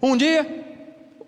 [0.03, 0.60] Um dia,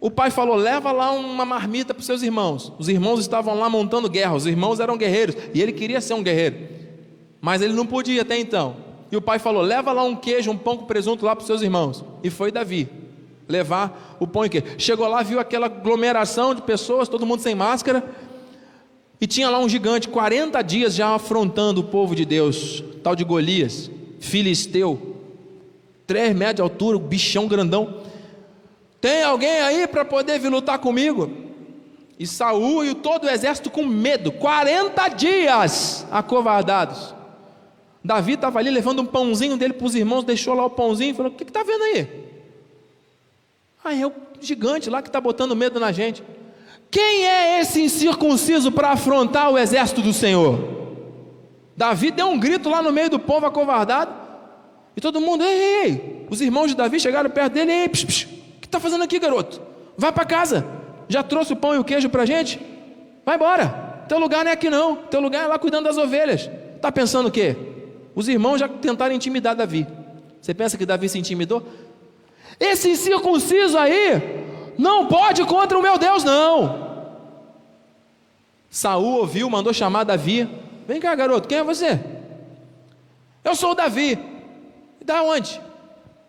[0.02, 2.72] o pai falou: leva lá uma marmita para os seus irmãos.
[2.76, 6.22] Os irmãos estavam lá montando guerra, os irmãos eram guerreiros, e ele queria ser um
[6.24, 6.56] guerreiro,
[7.40, 8.74] mas ele não podia até então.
[9.12, 11.46] E o pai falou: leva lá um queijo, um pão com presunto lá para os
[11.46, 12.04] seus irmãos.
[12.20, 12.88] E foi Davi
[13.48, 14.66] levar o pão e queijo.
[14.76, 18.02] Chegou lá, viu aquela aglomeração de pessoas, todo mundo sem máscara.
[19.20, 23.22] E tinha lá um gigante, 40 dias já afrontando o povo de Deus, tal de
[23.22, 23.88] Golias,
[24.18, 25.16] filisteu,
[26.08, 28.02] 3 metros de altura, bichão grandão.
[29.02, 31.28] Tem alguém aí para poder vir lutar comigo?
[32.16, 37.12] E Saul e todo o exército com medo, 40 dias acovardados.
[38.04, 41.14] Davi estava ali levando um pãozinho dele para os irmãos, deixou lá o pãozinho e
[41.14, 42.08] falou: O que está vendo aí?
[43.82, 46.22] Ah, é o gigante lá que está botando medo na gente.
[46.88, 50.60] Quem é esse incircunciso para afrontar o exército do Senhor?
[51.76, 54.14] Davi deu um grito lá no meio do povo acovardado,
[54.96, 56.26] e todo mundo, ei, ei, ei.
[56.30, 58.31] Os irmãos de Davi chegaram perto dele, ei, psh, psh,
[58.72, 59.60] está fazendo aqui, garoto?
[59.98, 60.66] Vai para casa,
[61.06, 62.58] já trouxe o pão e o queijo para a gente?
[63.24, 63.68] Vai embora,
[64.08, 66.50] teu lugar não é aqui não, teu lugar é lá cuidando das ovelhas.
[66.76, 67.54] Está pensando o quê?
[68.14, 69.86] Os irmãos já tentaram intimidar Davi.
[70.40, 71.62] Você pensa que Davi se intimidou?
[72.58, 76.90] Esse incircunciso aí não pode contra o meu Deus, não.
[78.70, 80.48] Saul ouviu, mandou chamar Davi.
[80.88, 82.00] Vem cá, garoto, quem é você?
[83.44, 84.18] Eu sou o Davi.
[85.04, 85.60] Da onde?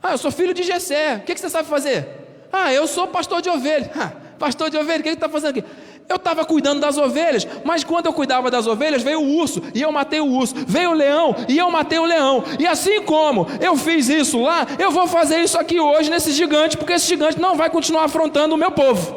[0.01, 1.15] Ah, eu sou filho de Jessé.
[1.15, 2.22] O que você sabe fazer?
[2.55, 3.89] Ah, eu sou pastor de ovelhas.
[3.97, 5.63] Ah, pastor de ovelhas, o que ele está fazendo aqui?
[6.07, 9.81] Eu estava cuidando das ovelhas, mas quando eu cuidava das ovelhas, veio o urso e
[9.81, 12.43] eu matei o urso, veio o leão e eu matei o leão.
[12.59, 16.77] E assim como eu fiz isso lá, eu vou fazer isso aqui hoje nesse gigante,
[16.77, 19.15] porque esse gigante não vai continuar afrontando o meu povo.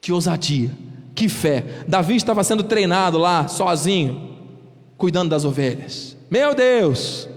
[0.00, 0.70] Que ousadia,
[1.12, 1.64] que fé.
[1.88, 4.38] Davi estava sendo treinado lá, sozinho,
[4.96, 6.16] cuidando das ovelhas.
[6.30, 7.28] Meu Deus!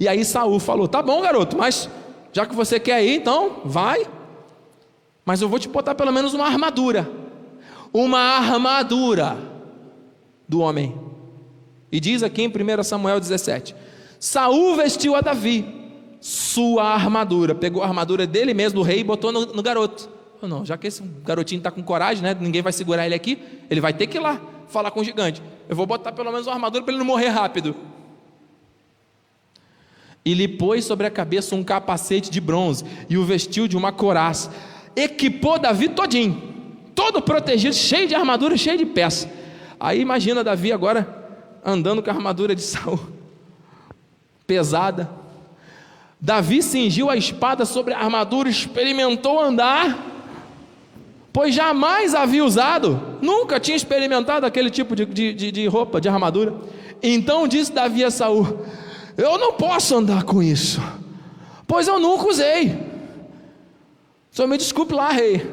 [0.00, 1.88] E aí Saul falou: Tá bom, garoto, mas
[2.32, 4.06] já que você quer ir, então vai.
[5.24, 7.08] Mas eu vou te botar pelo menos uma armadura.
[7.92, 9.36] Uma armadura
[10.48, 10.98] do homem.
[11.90, 13.74] E diz aqui em 1 Samuel 17:
[14.18, 15.82] Saul vestiu a Davi
[16.20, 17.54] sua armadura.
[17.54, 20.08] Pegou a armadura dele mesmo, do rei, e botou no, no garoto.
[20.40, 22.36] Não, já que esse garotinho está com coragem, né?
[22.38, 23.38] Ninguém vai segurar ele aqui,
[23.70, 25.40] ele vai ter que ir lá falar com o gigante.
[25.68, 27.76] Eu vou botar pelo menos uma armadura para ele não morrer rápido.
[30.24, 33.92] E lhe pôs sobre a cabeça um capacete de bronze e o vestiu de uma
[33.92, 34.50] coraça
[34.96, 36.40] equipou Davi todinho,
[36.94, 39.30] todo protegido, cheio de armadura, cheio de peça.
[39.78, 41.22] Aí imagina Davi agora
[41.64, 43.00] andando com a armadura de Saul,
[44.46, 45.10] pesada.
[46.20, 49.98] Davi cingiu a espada sobre a armadura, experimentou andar,
[51.32, 56.54] pois jamais havia usado, nunca tinha experimentado aquele tipo de, de, de roupa, de armadura.
[57.02, 58.64] Então disse Davi a Saul:
[59.16, 60.80] Eu não posso andar com isso,
[61.66, 62.78] pois eu nunca usei.
[64.30, 65.46] Só me desculpe lá, rei,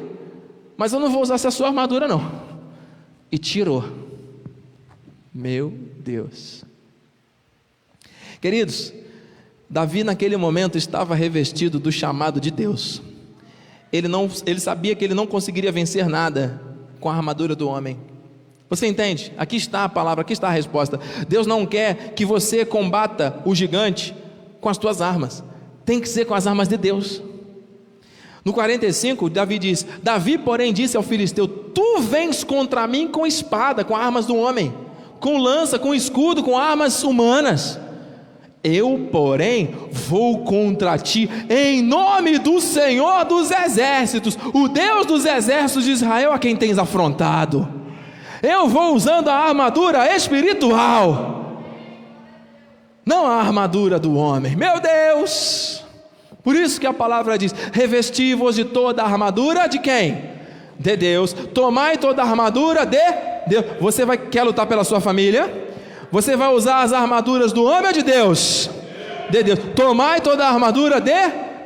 [0.76, 2.32] mas eu não vou usar essa sua armadura, não.
[3.30, 3.84] E tirou.
[5.32, 6.64] Meu Deus.
[8.40, 8.92] Queridos,
[9.68, 13.02] Davi naquele momento estava revestido do chamado de Deus.
[13.92, 16.60] Ele, não, ele sabia que ele não conseguiria vencer nada
[16.98, 17.98] com a armadura do homem.
[18.70, 19.32] Você entende?
[19.36, 21.00] Aqui está a palavra, aqui está a resposta.
[21.26, 24.14] Deus não quer que você combata o gigante
[24.60, 25.42] com as tuas armas.
[25.84, 27.20] Tem que ser com as armas de Deus.
[28.44, 33.82] No 45, Davi diz: Davi, porém, disse ao filisteu: Tu vens contra mim com espada,
[33.82, 34.72] com armas do homem,
[35.18, 37.76] com lança, com escudo, com armas humanas.
[38.62, 45.84] Eu, porém, vou contra ti em nome do Senhor dos exércitos, o Deus dos exércitos
[45.84, 47.79] de Israel, a quem tens afrontado.
[48.42, 51.62] Eu vou usando a armadura espiritual,
[53.04, 54.56] não a armadura do homem.
[54.56, 55.84] Meu Deus!
[56.42, 60.30] Por isso que a palavra diz: revesti-vos de toda a armadura de quem?
[60.78, 61.32] De Deus.
[61.32, 62.98] Tomai toda a armadura de
[63.46, 63.64] Deus.
[63.80, 65.68] Você vai quer lutar pela sua família?
[66.10, 68.70] Você vai usar as armaduras do homem ou de Deus?
[69.28, 69.58] De Deus.
[69.76, 71.12] Tomai toda a armadura de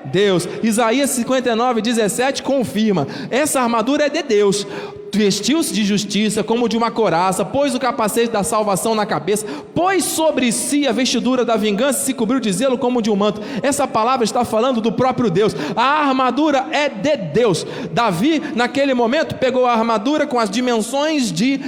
[0.06, 0.48] Deus.
[0.62, 4.66] Isaías 59, 17 confirma: essa armadura é de Deus
[5.14, 10.04] vestiu-se de justiça como de uma coraça, pôs o capacete da salvação na cabeça, pôs
[10.04, 13.40] sobre si a vestidura da vingança e se cobriu de zelo como de um manto.
[13.62, 15.54] Essa palavra está falando do próprio Deus.
[15.76, 17.66] A armadura é de Deus.
[17.92, 21.60] Davi, naquele momento, pegou a armadura com as dimensões de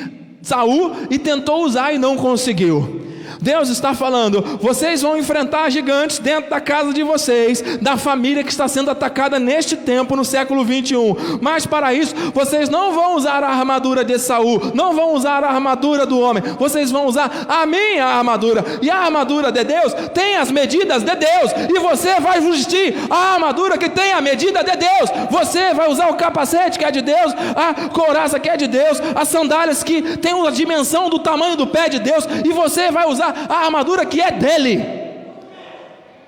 [0.42, 3.05] Saul e tentou usar e não conseguiu.
[3.40, 8.50] Deus está falando: vocês vão enfrentar gigantes dentro da casa de vocês, da família que
[8.50, 11.38] está sendo atacada neste tempo, no século 21.
[11.40, 15.48] Mas para isso, vocês não vão usar a armadura de Saul, não vão usar a
[15.48, 18.64] armadura do homem, vocês vão usar a minha armadura.
[18.82, 23.34] E a armadura de Deus tem as medidas de Deus, e você vai vestir a
[23.34, 25.10] armadura que tem a medida de Deus.
[25.30, 29.00] Você vai usar o capacete que é de Deus, a couraça que é de Deus,
[29.14, 33.06] as sandálias que tem a dimensão do tamanho do pé de Deus, e você vai
[33.06, 34.84] usar a armadura que é dele.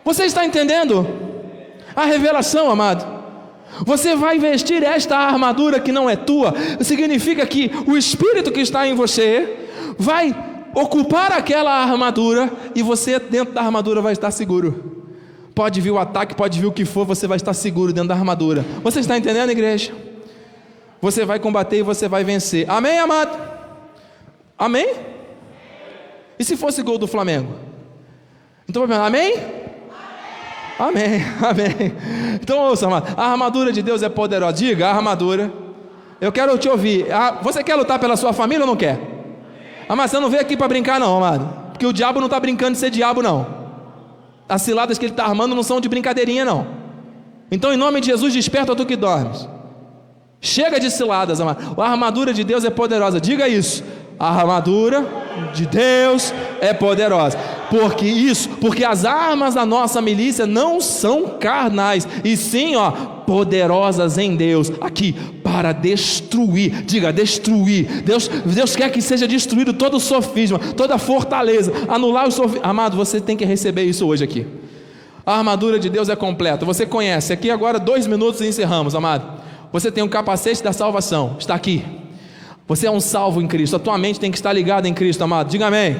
[0.05, 1.07] Você está entendendo?
[1.95, 3.19] A revelação, amado.
[3.85, 8.87] Você vai vestir esta armadura que não é tua, significa que o espírito que está
[8.89, 9.57] em você
[9.99, 10.35] vai
[10.75, 15.05] ocupar aquela armadura e você dentro da armadura vai estar seguro.
[15.55, 18.15] Pode vir o ataque, pode vir o que for, você vai estar seguro dentro da
[18.15, 18.65] armadura.
[18.83, 19.93] Você está entendendo, igreja?
[21.01, 22.69] Você vai combater e você vai vencer.
[22.69, 23.39] Amém, amado?
[24.57, 24.89] Amém?
[26.39, 27.55] E se fosse gol do Flamengo?
[28.69, 29.35] Então, amém?
[30.79, 31.93] Amém, amém.
[32.41, 33.13] Então ouça, amado.
[33.17, 34.53] A armadura de Deus é poderosa.
[34.53, 35.53] Diga, a armadura.
[36.21, 37.13] Eu quero te ouvir.
[37.13, 39.01] Ah, você quer lutar pela sua família ou não quer?
[39.89, 41.49] Ah, você não veio aqui para brincar, não, amado.
[41.73, 43.47] Porque o diabo não está brincando de ser diabo, não.
[44.49, 46.67] As ciladas que ele está armando não são de brincadeirinha, não.
[47.51, 49.49] Então, em nome de Jesus, desperta tu que dormes.
[50.41, 51.81] Chega de ciladas, amado.
[51.81, 53.21] A armadura de Deus é poderosa.
[53.21, 53.83] Diga isso.
[54.19, 55.05] A armadura
[55.55, 57.39] de Deus é poderosa.
[57.71, 64.17] Porque isso, porque as armas da nossa milícia não são carnais, e sim, ó, poderosas
[64.17, 66.83] em Deus, aqui para destruir.
[66.85, 68.03] Diga, destruir.
[68.03, 72.67] Deus, Deus quer que seja destruído todo o sofisma, toda fortaleza, anular o sofisma.
[72.67, 74.47] Amado, você tem que receber isso hoje aqui.
[75.27, 76.65] A armadura de Deus é completa.
[76.65, 77.35] Você conhece.
[77.35, 79.43] Aqui agora dois minutos e encerramos, amado.
[79.71, 81.37] Você tem o um capacete da salvação.
[81.39, 81.85] Está aqui.
[82.69, 83.77] Você é um salvo em Cristo.
[83.77, 85.49] A tua mente tem que estar ligada em Cristo, amado.
[85.49, 85.97] Diga amém.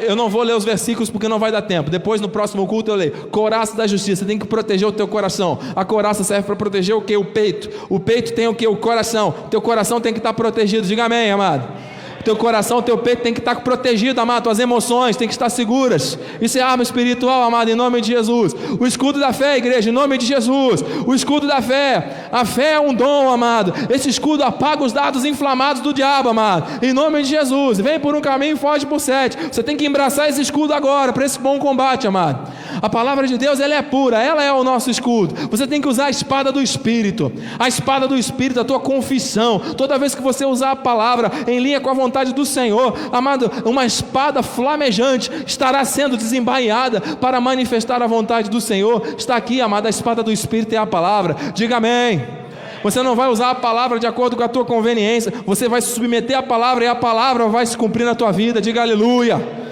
[0.00, 1.88] Eu não vou ler os versículos porque não vai dar tempo.
[1.88, 3.12] Depois, no próximo culto, eu leio.
[3.28, 4.24] Coraça da justiça.
[4.24, 5.56] Tem que proteger o teu coração.
[5.76, 7.16] A coraça serve para proteger o que?
[7.16, 7.70] O peito.
[7.88, 8.66] O peito tem o que?
[8.66, 9.32] O coração.
[9.48, 10.84] Teu coração tem que estar protegido.
[10.86, 11.93] Diga amém, amado
[12.24, 16.18] teu coração, teu peito tem que estar protegido, amado, tuas emoções têm que estar seguras.
[16.40, 18.54] Isso é arma espiritual, amado, em nome de Jesus.
[18.78, 20.84] O escudo da fé, igreja, em nome de Jesus.
[21.06, 22.28] O escudo da fé.
[22.32, 23.72] A fé é um dom, amado.
[23.90, 26.84] Esse escudo apaga os dados inflamados do diabo, amado.
[26.84, 27.78] Em nome de Jesus.
[27.78, 29.36] Vem por um caminho e foge por sete.
[29.50, 32.50] Você tem que embraçar esse escudo agora para esse bom combate, amado.
[32.80, 35.34] A palavra de Deus, ela é pura, ela é o nosso escudo.
[35.50, 37.32] Você tem que usar a espada do espírito.
[37.58, 39.58] A espada do espírito, a tua confissão.
[39.76, 43.50] Toda vez que você usar a palavra em linha com a vontade do Senhor, amado,
[43.64, 49.02] uma espada flamejante estará sendo desembainhada para manifestar a vontade do Senhor.
[49.16, 51.36] Está aqui, amado, a espada do Espírito é a palavra.
[51.54, 52.44] Diga amém.
[52.84, 55.94] Você não vai usar a palavra de acordo com a tua conveniência, você vai se
[55.94, 58.60] submeter à palavra e a palavra vai se cumprir na tua vida.
[58.60, 59.64] Diga aleluia.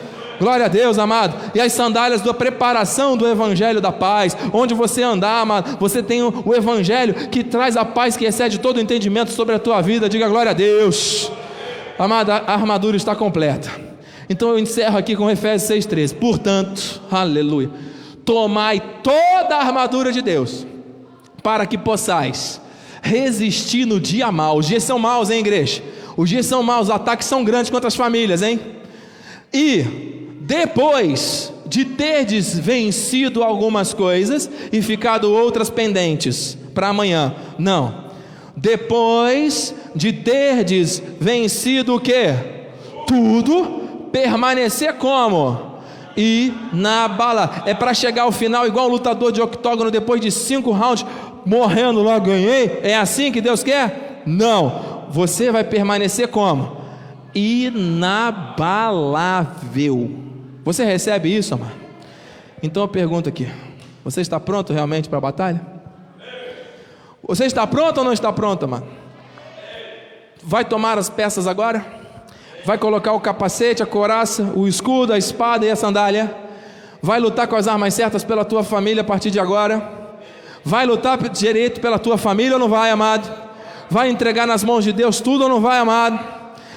[0.42, 1.37] Glória a Deus, amado.
[1.55, 4.37] E as sandálias da preparação do Evangelho da paz.
[4.52, 8.81] Onde você andar, amado, você tem o Evangelho que traz a paz que excede todo
[8.81, 10.09] entendimento sobre a tua vida.
[10.09, 11.31] Diga glória a Deus.
[11.96, 13.70] Amada, a armadura está completa.
[14.28, 16.16] Então eu encerro aqui com Efésios 6,13.
[16.16, 17.70] Portanto, aleluia.
[18.24, 20.66] Tomai toda a armadura de Deus,
[21.40, 22.61] para que possais
[23.00, 24.59] resistir no dia mau.
[24.59, 25.81] Os dias são maus, hein, igreja?
[26.16, 28.59] Os dias são maus, os ataques são grandes contra as famílias, hein?
[29.55, 37.35] E depois de terdes vencido algumas coisas e ficado outras pendentes para amanhã.
[37.59, 38.02] Não.
[38.57, 42.35] Depois de terdes vencido o que?
[43.07, 45.70] Tudo, permanecer como?
[46.16, 47.62] E na bala.
[47.64, 51.07] É para chegar ao final igual um lutador de octógono depois de cinco rounds,
[51.46, 52.81] morrendo lá, ganhei.
[52.83, 54.22] É assim que Deus quer?
[54.26, 55.07] Não.
[55.09, 56.76] Você vai permanecer como?
[57.35, 60.21] Inabalável.
[60.64, 61.72] Você recebe isso, amado?
[62.62, 63.48] Então eu pergunto aqui:
[64.05, 65.61] você está pronto realmente para a batalha?
[67.25, 68.87] Você está pronto ou não está pronto, mano?
[70.42, 71.85] Vai tomar as peças agora?
[72.64, 76.35] Vai colocar o capacete, a coraça, o escudo, a espada e a sandália?
[77.01, 80.01] Vai lutar com as armas certas pela tua família a partir de agora?
[80.64, 83.29] Vai lutar direito pela tua família ou não vai, amado?
[83.90, 86.18] Vai entregar nas mãos de Deus tudo ou não vai, amado?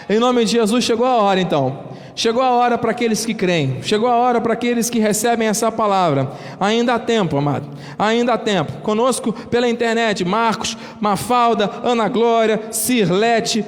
[0.10, 1.95] Em nome de Jesus chegou a hora então.
[2.16, 5.70] Chegou a hora para aqueles que creem, chegou a hora para aqueles que recebem essa
[5.70, 6.32] palavra.
[6.58, 7.68] Ainda há tempo, amado,
[8.00, 8.72] ainda há tempo.
[8.82, 13.66] Conosco pela internet, Marcos, Mafalda, Ana Glória, Cirlete,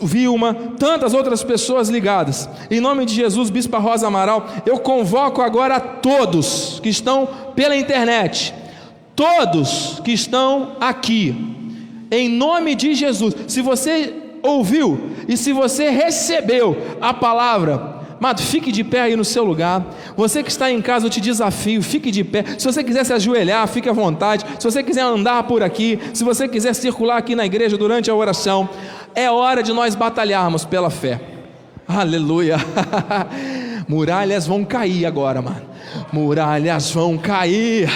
[0.00, 2.48] Vilma, tantas outras pessoas ligadas.
[2.70, 7.76] Em nome de Jesus, Bispa Rosa Amaral, eu convoco agora a todos que estão pela
[7.76, 8.54] internet,
[9.16, 11.34] todos que estão aqui,
[12.12, 13.34] em nome de Jesus.
[13.48, 19.24] Se você ouviu e se você recebeu a palavra, Amado, fique de pé aí no
[19.24, 19.84] seu lugar.
[20.16, 22.44] Você que está em casa, eu te desafio, fique de pé.
[22.56, 24.46] Se você quiser se ajoelhar, fique à vontade.
[24.60, 28.14] Se você quiser andar por aqui, se você quiser circular aqui na igreja durante a
[28.14, 28.68] oração,
[29.12, 31.20] é hora de nós batalharmos pela fé.
[31.88, 32.58] Aleluia.
[33.88, 35.62] Muralhas vão cair agora, mano.
[36.12, 37.90] Muralhas vão cair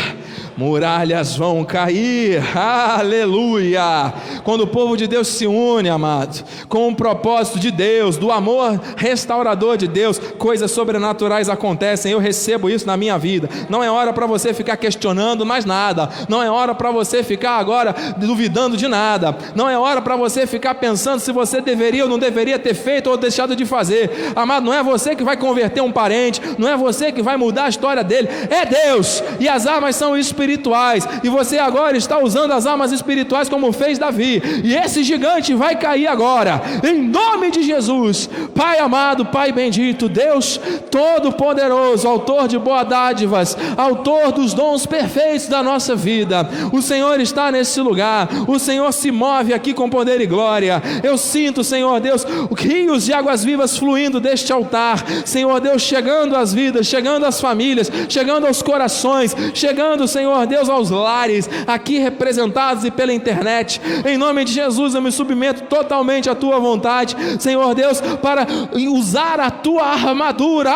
[0.57, 4.13] muralhas vão cair, aleluia.
[4.43, 8.81] Quando o povo de Deus se une, amado, com o propósito de Deus, do amor
[8.97, 12.13] restaurador de Deus, coisas sobrenaturais acontecem.
[12.13, 13.49] Eu recebo isso na minha vida.
[13.69, 17.59] Não é hora para você ficar questionando mais nada, não é hora para você ficar
[17.59, 22.11] agora duvidando de nada, não é hora para você ficar pensando se você deveria ou
[22.11, 24.33] não deveria ter feito ou deixado de fazer.
[24.35, 27.65] Amado, não é você que vai converter um parente, não é você que vai mudar
[27.65, 32.19] a história dele, é Deus, e as armas são espirituais espirituais, e você agora está
[32.19, 37.51] usando as armas espirituais como fez Davi, e esse gigante vai cair agora, em nome
[37.51, 44.87] de Jesus, Pai amado, Pai bendito, Deus Todo-Poderoso, Autor de boas dádivas, Autor dos dons
[44.87, 49.91] perfeitos da nossa vida, o Senhor está nesse lugar, o Senhor se move aqui com
[49.91, 50.83] poder e glória.
[51.03, 52.25] Eu sinto, Senhor Deus,
[52.57, 57.91] rios de águas vivas fluindo deste altar, Senhor Deus, chegando às vidas, chegando às famílias,
[58.09, 63.81] chegando aos corações, chegando, Senhor Senhor Deus, aos lares aqui representados e pela internet.
[64.05, 69.41] Em nome de Jesus, eu me submeto totalmente à tua vontade, Senhor Deus, para usar
[69.41, 70.71] a tua armadura.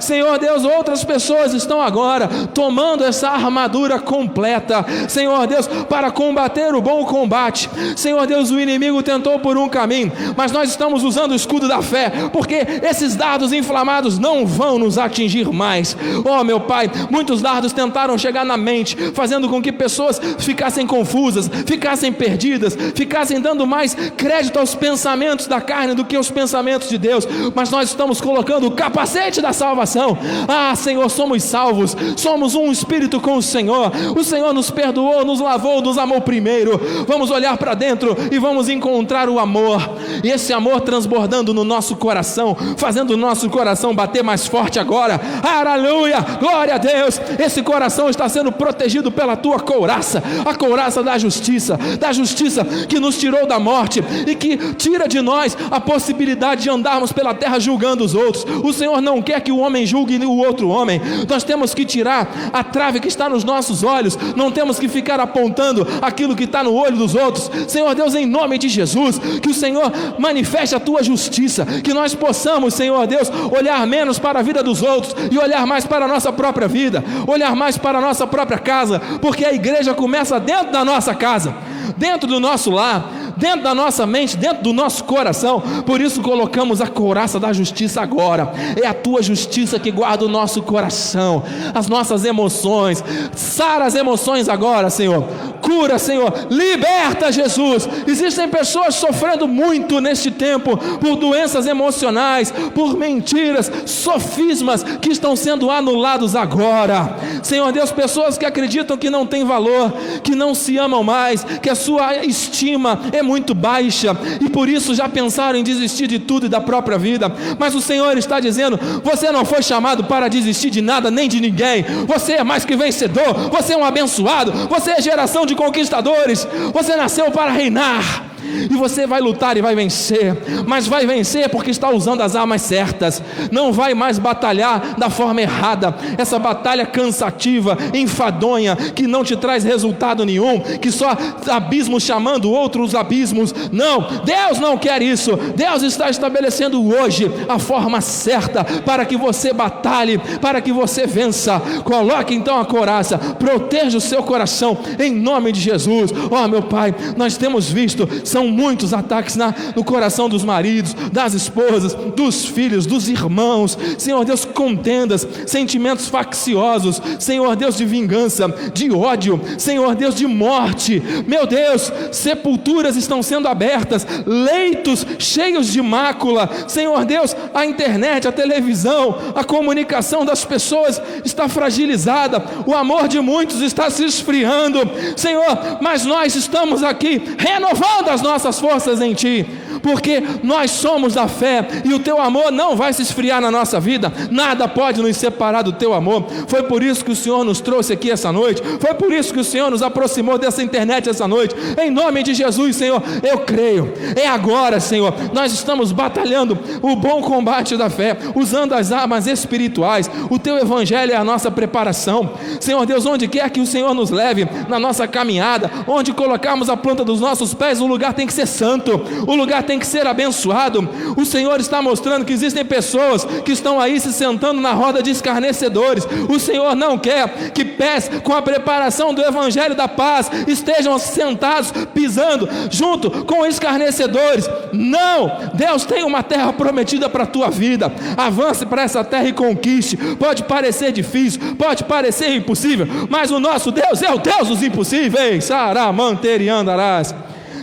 [0.00, 6.82] Senhor Deus, outras pessoas estão agora tomando essa armadura completa, Senhor Deus, para combater o
[6.82, 7.70] bom combate.
[7.94, 11.80] Senhor Deus, o inimigo tentou por um caminho, mas nós estamos usando o escudo da
[11.80, 15.96] fé, porque esses dados inflamados não vão nos atingir mais.
[16.24, 21.46] Oh, meu Pai, Muitos dardos tentaram chegar na mente, fazendo com que pessoas ficassem confusas,
[21.66, 26.96] ficassem perdidas, ficassem dando mais crédito aos pensamentos da carne do que aos pensamentos de
[26.96, 27.28] Deus.
[27.54, 30.16] Mas nós estamos colocando o capacete da salvação.
[30.48, 33.92] Ah, Senhor, somos salvos, somos um espírito com o Senhor.
[34.16, 36.80] O Senhor nos perdoou, nos lavou, nos amou primeiro.
[37.06, 39.82] Vamos olhar para dentro e vamos encontrar o amor.
[40.24, 45.20] E esse amor transbordando no nosso coração, fazendo o nosso coração bater mais forte agora.
[45.42, 46.22] Aleluia!
[46.40, 46.91] Glória a Deus!
[46.92, 52.64] Deus, esse coração está sendo protegido pela tua couraça, a couraça da justiça, da justiça
[52.64, 57.34] que nos tirou da morte e que tira de nós a possibilidade de andarmos pela
[57.34, 58.44] terra julgando os outros.
[58.62, 61.00] O Senhor não quer que o homem julgue o outro homem.
[61.28, 65.18] Nós temos que tirar a trave que está nos nossos olhos, não temos que ficar
[65.18, 67.50] apontando aquilo que está no olho dos outros.
[67.68, 72.14] Senhor Deus, em nome de Jesus, que o Senhor manifeste a tua justiça, que nós
[72.14, 76.08] possamos, Senhor Deus, olhar menos para a vida dos outros e olhar mais para a
[76.08, 80.40] nossa própria vida vida, olhar mais para a nossa própria casa, porque a igreja começa
[80.40, 81.54] dentro da nossa casa,
[81.96, 85.60] dentro do nosso lar, dentro da nossa mente, dentro do nosso coração.
[85.86, 88.52] Por isso colocamos a couraça da justiça agora.
[88.80, 91.42] É a tua justiça que guarda o nosso coração,
[91.74, 93.02] as nossas emoções.
[93.34, 95.24] Sara as emoções agora, Senhor.
[95.60, 96.32] Cura, Senhor.
[96.50, 97.88] Liberta, Jesus.
[98.06, 105.70] Existem pessoas sofrendo muito neste tempo por doenças emocionais, por mentiras, sofismas que estão sendo
[105.70, 107.16] anulados agora.
[107.42, 111.70] Senhor Deus, pessoas que acreditam que não tem valor, que não se amam mais, que
[111.70, 116.46] a sua estima é muito baixa e por isso já pensaram em desistir de tudo
[116.46, 117.32] e da própria vida.
[117.58, 121.40] Mas o Senhor está dizendo: você não foi chamado para desistir de nada nem de
[121.40, 121.84] ninguém.
[122.06, 126.96] Você é mais que vencedor, você é um abençoado, você é geração de conquistadores, você
[126.96, 128.31] nasceu para reinar.
[128.70, 130.36] E você vai lutar e vai vencer,
[130.66, 133.22] mas vai vencer porque está usando as armas certas.
[133.50, 135.94] Não vai mais batalhar da forma errada.
[136.18, 141.16] Essa batalha cansativa, enfadonha, que não te traz resultado nenhum, que só
[141.48, 143.54] abismos chamando outros abismos.
[143.70, 145.36] Não, Deus não quer isso.
[145.56, 151.60] Deus está estabelecendo hoje a forma certa para que você batalhe, para que você vença.
[151.84, 156.12] Coloque então a coraça, proteja o seu coração em nome de Jesus.
[156.30, 160.94] Ó oh, meu Pai, nós temos visto são muitos ataques na, no coração dos maridos,
[161.12, 163.78] das esposas, dos filhos, dos irmãos.
[163.98, 167.00] Senhor Deus, contendas, sentimentos facciosos.
[167.18, 169.40] Senhor Deus, de vingança, de ódio.
[169.58, 171.02] Senhor Deus, de morte.
[171.26, 176.48] Meu Deus, sepulturas estão sendo abertas, leitos cheios de mácula.
[176.66, 182.42] Senhor Deus, a internet, a televisão, a comunicação das pessoas está fragilizada.
[182.66, 184.90] O amor de muitos está se esfriando.
[185.16, 189.46] Senhor, mas nós estamos aqui renovando as nossas forças em Ti,
[189.82, 193.80] porque nós somos da fé e o teu amor não vai se esfriar na nossa
[193.80, 196.26] vida, nada pode nos separar do teu amor.
[196.46, 199.40] Foi por isso que o Senhor nos trouxe aqui essa noite, foi por isso que
[199.40, 201.54] o Senhor nos aproximou dessa internet essa noite.
[201.80, 207.20] Em nome de Jesus, Senhor, eu creio, é agora, Senhor, nós estamos batalhando o bom
[207.20, 212.84] combate da fé, usando as armas espirituais, o teu evangelho é a nossa preparação, Senhor
[212.86, 217.04] Deus, onde quer que o Senhor nos leve na nossa caminhada, onde colocarmos a planta
[217.04, 220.88] dos nossos pés, o lugar tem que ser santo, o lugar tem que ser abençoado.
[221.16, 225.10] O Senhor está mostrando que existem pessoas que estão aí se sentando na roda de
[225.10, 226.06] escarnecedores.
[226.28, 231.72] O Senhor não quer que pés com a preparação do evangelho da paz estejam sentados
[231.94, 234.48] pisando junto com escarnecedores.
[234.72, 235.30] Não!
[235.54, 237.92] Deus tem uma terra prometida para a tua vida.
[238.16, 239.96] Avance para essa terra e conquiste.
[239.96, 245.44] Pode parecer difícil, pode parecer impossível, mas o nosso Deus é o Deus dos impossíveis.
[245.44, 247.14] Saramanter e andarás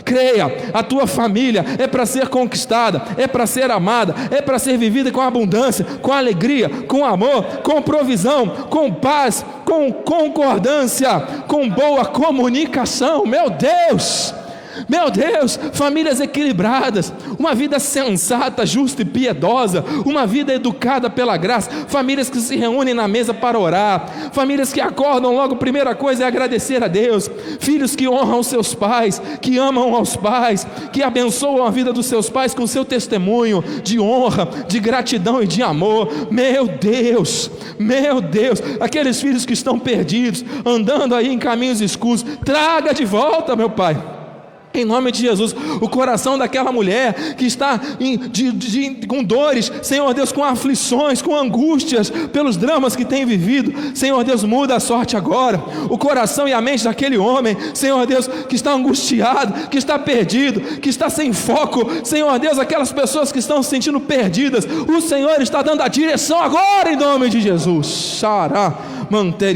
[0.10, 4.76] creia, a tua família é para ser conquistada, é para ser amada, é para ser
[4.76, 12.06] vivida com abundância, com alegria, com amor, com provisão, com paz, com concordância, com boa
[12.06, 13.24] comunicação.
[13.24, 14.34] Meu Deus!
[14.88, 21.70] Meu Deus, famílias equilibradas, uma vida sensata, justa e piedosa, uma vida educada pela graça,
[21.88, 26.28] famílias que se reúnem na mesa para orar, famílias que acordam logo, primeira coisa é
[26.28, 31.72] agradecer a Deus, filhos que honram seus pais, que amam aos pais, que abençoam a
[31.72, 36.28] vida dos seus pais com seu testemunho de honra, de gratidão e de amor.
[36.32, 42.94] Meu Deus, meu Deus, aqueles filhos que estão perdidos, andando aí em caminhos escuros, traga
[42.94, 44.19] de volta, meu Pai
[44.74, 49.72] em nome de Jesus, o coração daquela mulher que está em, de, de, com dores,
[49.82, 54.80] Senhor Deus, com aflições, com angústias, pelos dramas que tem vivido, Senhor Deus, muda a
[54.80, 55.62] sorte agora.
[55.90, 60.62] O coração e a mente daquele homem, Senhor Deus, que está angustiado, que está perdido,
[60.80, 65.42] que está sem foco, Senhor Deus, aquelas pessoas que estão se sentindo perdidas, o Senhor
[65.42, 67.88] está dando a direção agora, em nome de Jesus.
[68.20, 68.99] Xará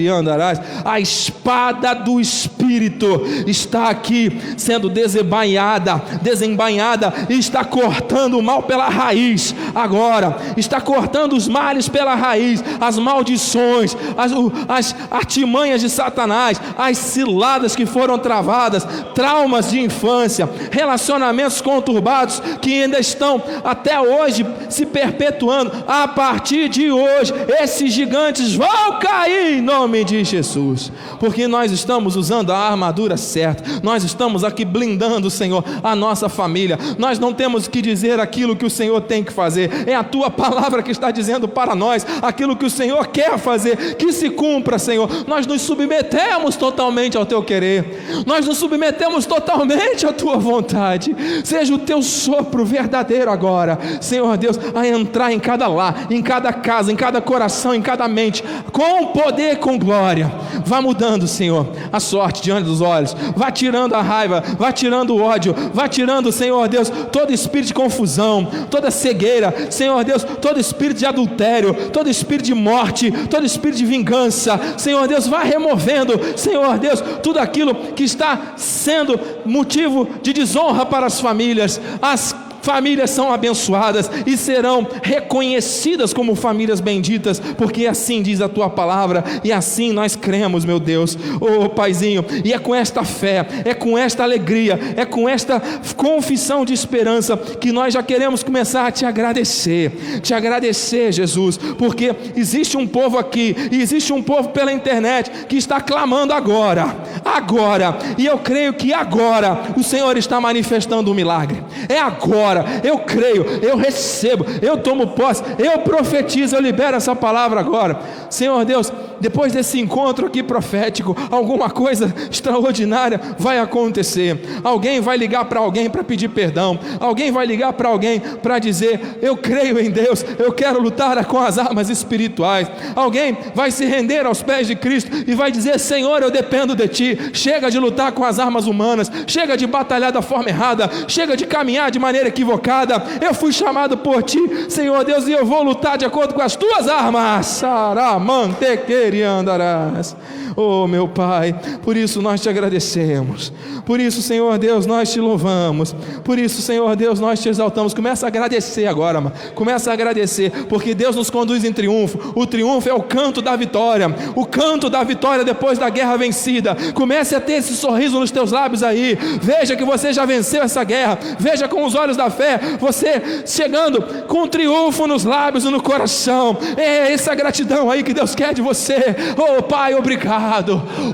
[0.10, 0.60] andarás.
[0.84, 8.90] A espada do Espírito está aqui sendo desembainhada, desembainhada e está cortando o mal pela
[8.90, 9.56] raiz.
[9.76, 14.32] Agora, está cortando os males pela raiz, as maldições, as,
[14.68, 22.84] as artimanhas de Satanás, as ciladas que foram travadas, traumas de infância, relacionamentos conturbados que
[22.84, 25.72] ainda estão até hoje se perpetuando.
[25.88, 32.16] A partir de hoje, esses gigantes vão cair em nome de Jesus, porque nós estamos
[32.16, 36.80] usando a armadura certa, nós estamos aqui blindando, Senhor, a nossa família.
[36.98, 40.30] Nós não temos que dizer aquilo que o Senhor tem que fazer, é a tua
[40.30, 44.80] palavra que está dizendo para nós aquilo que o Senhor quer fazer, que se cumpra,
[44.80, 45.10] Senhor.
[45.28, 51.16] Nós nos submetemos totalmente ao teu querer, nós nos submetemos totalmente à tua vontade.
[51.44, 56.54] Seja o teu sopro verdadeiro agora, Senhor Deus, a entrar em cada lar, em cada
[56.54, 60.32] casa, em cada coração, em cada mente, com poder poder com glória.
[60.66, 63.16] Vá mudando, Senhor, a sorte diante dos olhos.
[63.36, 67.74] Vá tirando a raiva, vá tirando o ódio, vá tirando, Senhor Deus, todo espírito de
[67.74, 73.80] confusão, toda cegueira, Senhor Deus, todo espírito de adultério, todo espírito de morte, todo espírito
[73.80, 74.60] de vingança.
[74.78, 81.08] Senhor Deus, vá removendo, Senhor Deus, tudo aquilo que está sendo motivo de desonra para
[81.08, 88.40] as famílias, as famílias são abençoadas e serão reconhecidas como famílias benditas, porque assim diz
[88.40, 93.04] a tua palavra e assim nós cremos, meu Deus, oh Paizinho, e é com esta
[93.04, 95.62] fé, é com esta alegria, é com esta
[95.98, 102.16] confissão de esperança que nós já queremos começar a te agradecer, te agradecer, Jesus, porque
[102.36, 106.96] existe um povo aqui, e existe um povo pela internet que está clamando agora,
[107.26, 112.82] agora, e eu creio que agora o Senhor está manifestando um milagre, é agora agora,
[112.84, 118.00] eu creio, eu recebo, eu tomo posse, eu profetizo, eu libero essa palavra agora.
[118.30, 124.40] Senhor Deus, depois desse encontro aqui profético, alguma coisa extraordinária vai acontecer.
[124.64, 129.18] Alguém vai ligar para alguém para pedir perdão, alguém vai ligar para alguém para dizer:
[129.22, 132.70] Eu creio em Deus, eu quero lutar com as armas espirituais.
[132.96, 136.88] Alguém vai se render aos pés de Cristo e vai dizer: Senhor, eu dependo de
[136.88, 137.18] Ti.
[137.34, 141.46] Chega de lutar com as armas humanas, chega de batalhar da forma errada, chega de
[141.46, 143.02] caminhar de maneira equivocada equivocada.
[143.22, 146.56] Eu fui chamado por ti, Senhor Deus, e eu vou lutar de acordo com as
[146.56, 147.48] tuas armas.
[147.48, 150.16] Saramantequeriandarás.
[150.56, 153.52] Oh, meu Pai, por isso nós te agradecemos.
[153.86, 155.96] Por isso, Senhor Deus, nós te louvamos.
[156.24, 157.94] Por isso, Senhor Deus, nós te exaltamos.
[157.94, 159.36] Começa a agradecer agora, mano.
[159.56, 162.34] Começa a agradecer, porque Deus nos conduz em triunfo.
[162.36, 164.14] O triunfo é o canto da vitória.
[164.36, 166.78] O canto da vitória depois da guerra vencida.
[166.94, 169.18] Comece a ter esse sorriso nos teus lábios aí.
[169.42, 171.18] Veja que você já venceu essa guerra.
[171.40, 176.58] Veja com os olhos da fé, você chegando com triunfo nos lábios e no coração.
[176.78, 179.16] É essa gratidão aí que Deus quer de você.
[179.38, 180.43] Oh, Pai, obrigado.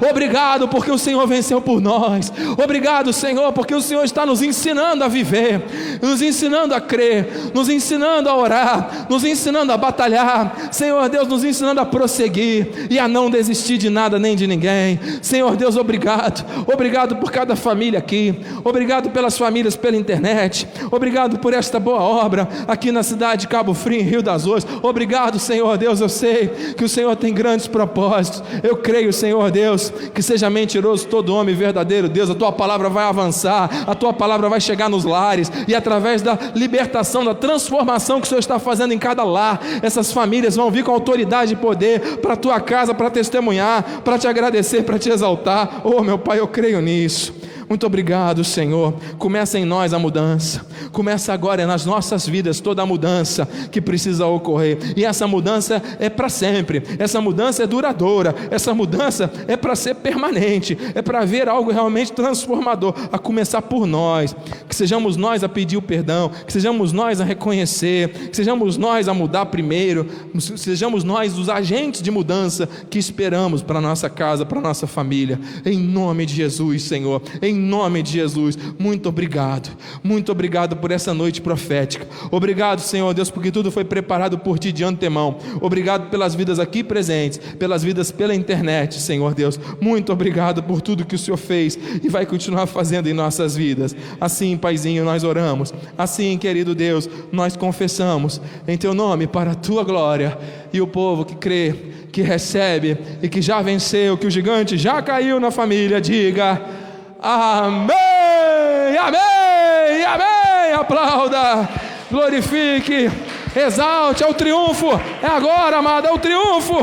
[0.09, 2.31] Obrigado porque o Senhor venceu por nós.
[2.61, 7.69] Obrigado, Senhor, porque o Senhor está nos ensinando a viver, nos ensinando a crer, nos
[7.69, 10.69] ensinando a orar, nos ensinando a batalhar.
[10.71, 14.99] Senhor Deus, nos ensinando a prosseguir e a não desistir de nada nem de ninguém.
[15.21, 16.45] Senhor Deus, obrigado.
[16.71, 18.39] Obrigado por cada família aqui.
[18.63, 20.67] Obrigado pelas famílias pela internet.
[20.91, 24.79] Obrigado por esta boa obra aqui na cidade de Cabo Frio, em Rio das Ostras.
[24.81, 26.01] Obrigado, Senhor Deus.
[26.01, 28.43] Eu sei que o Senhor tem grandes propósitos.
[28.63, 32.29] Eu creio, Senhor Deus, que seja mentiroso todo homem verdadeiro, Deus.
[32.29, 36.37] A tua palavra vai avançar, a tua palavra vai chegar nos lares e através da
[36.55, 40.83] libertação, da transformação que o Senhor está fazendo em cada lar, essas famílias vão vir
[40.83, 45.09] com autoridade e poder para a tua casa para testemunhar, para te agradecer, para te
[45.09, 45.81] exaltar.
[45.83, 47.38] Oh, meu Pai, eu creio nisso.
[47.69, 48.95] Muito obrigado, Senhor.
[49.19, 50.65] Começa em nós a mudança.
[50.91, 54.79] Começa agora nas nossas vidas toda a mudança que precisa ocorrer.
[54.97, 56.81] E essa mudança é para sempre.
[56.97, 58.33] Essa mudança é duradoura.
[58.49, 60.75] Essa mudança é para ser permanente.
[60.95, 62.95] É para ver algo realmente transformador.
[63.11, 64.35] A começar por nós.
[64.67, 66.31] Que sejamos nós a pedir o perdão.
[66.47, 68.09] Que sejamos nós a reconhecer.
[68.29, 70.05] Que sejamos nós a mudar primeiro.
[70.05, 75.39] Que sejamos nós os agentes de mudança que esperamos para nossa casa, para nossa família.
[75.63, 77.21] Em nome de Jesus, Senhor.
[77.43, 79.69] Em nome de Jesus, muito obrigado,
[80.03, 82.07] muito obrigado por essa noite profética.
[82.31, 85.37] Obrigado, Senhor Deus, porque tudo foi preparado por ti de antemão.
[85.61, 89.59] Obrigado pelas vidas aqui presentes, pelas vidas pela internet, Senhor Deus.
[89.79, 93.95] Muito obrigado por tudo que o Senhor fez e vai continuar fazendo em nossas vidas.
[94.19, 95.73] Assim, Paizinho, nós oramos.
[95.97, 100.37] Assim, querido Deus, nós confessamos em teu nome para a tua glória
[100.71, 101.73] e o povo que crê,
[102.11, 106.78] que recebe e que já venceu, que o gigante já caiu na família, diga.
[107.21, 110.73] Amém, amém, amém.
[110.73, 111.67] Aplauda,
[112.09, 113.11] glorifique,
[113.53, 114.87] exalte, é o triunfo.
[115.21, 116.75] É agora, amada, é o triunfo.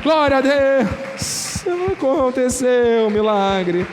[0.00, 1.64] Glória a Deus.
[1.92, 3.84] Aconteceu o milagre.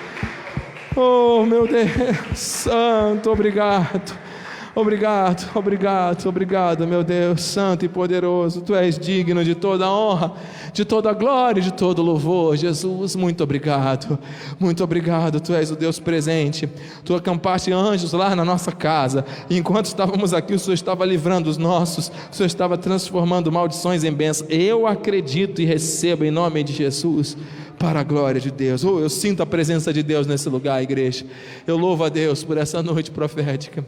[0.96, 4.29] Oh, meu Deus, Santo, obrigado.
[4.76, 8.62] Obrigado, obrigado, obrigado, meu Deus, santo e poderoso.
[8.62, 10.34] Tu és digno de toda honra,
[10.72, 12.56] de toda glória, de todo louvor.
[12.56, 14.20] Jesus, muito obrigado.
[14.60, 15.40] Muito obrigado.
[15.40, 16.70] Tu és o Deus presente.
[17.04, 19.26] Tu acampaste anjos lá na nossa casa.
[19.50, 22.12] E enquanto estávamos aqui, o Senhor estava livrando os nossos.
[22.32, 24.50] O Senhor estava transformando maldições em bênçãos.
[24.52, 27.36] Eu acredito e recebo em nome de Jesus
[27.80, 28.84] para a glória de Deus.
[28.84, 31.26] Oh, eu sinto a presença de Deus nesse lugar, igreja.
[31.66, 33.84] Eu louvo a Deus por essa noite profética.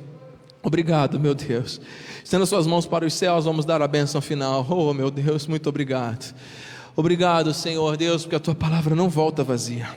[0.64, 1.82] Obrigado, meu Deus.
[2.24, 4.66] Estenda suas mãos para os céus, vamos dar a bênção final.
[4.70, 6.36] Oh, meu Deus, muito obrigado.
[6.96, 9.90] Obrigado, Senhor Deus, porque a tua palavra não volta vazia.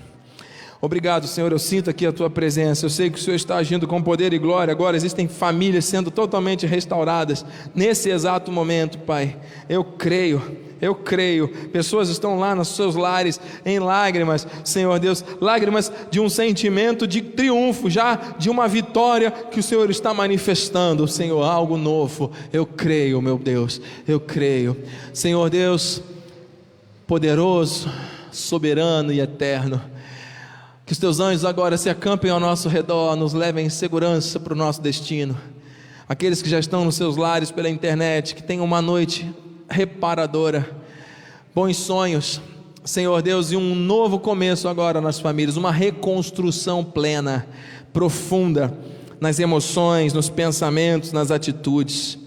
[0.81, 1.51] Obrigado, Senhor.
[1.51, 2.85] Eu sinto aqui a tua presença.
[2.85, 4.71] Eu sei que o Senhor está agindo com poder e glória.
[4.71, 7.45] Agora existem famílias sendo totalmente restauradas
[7.75, 9.37] nesse exato momento, Pai.
[9.69, 10.64] Eu creio.
[10.85, 11.49] Eu creio.
[11.49, 17.23] Pessoas estão lá nos seus lares em lágrimas, Senhor Deus, lágrimas de um sentimento de
[17.23, 22.31] triunfo, já de uma vitória que o Senhor está manifestando, Senhor, algo novo.
[22.53, 23.81] Eu creio, meu Deus.
[24.07, 24.77] Eu creio.
[25.15, 26.03] Senhor Deus,
[27.07, 27.91] poderoso,
[28.31, 29.81] soberano e eterno.
[30.85, 34.53] Que os teus anjos agora se acampem ao nosso redor, nos levem em segurança para
[34.53, 35.35] o nosso destino.
[36.07, 39.33] Aqueles que já estão nos seus lares pela internet, que tenham uma noite
[39.69, 40.69] reparadora,
[41.55, 42.41] bons sonhos,
[42.85, 47.47] Senhor Deus, e um novo começo agora nas famílias, uma reconstrução plena,
[47.93, 48.77] profunda,
[49.21, 52.19] nas emoções, nos pensamentos, nas atitudes.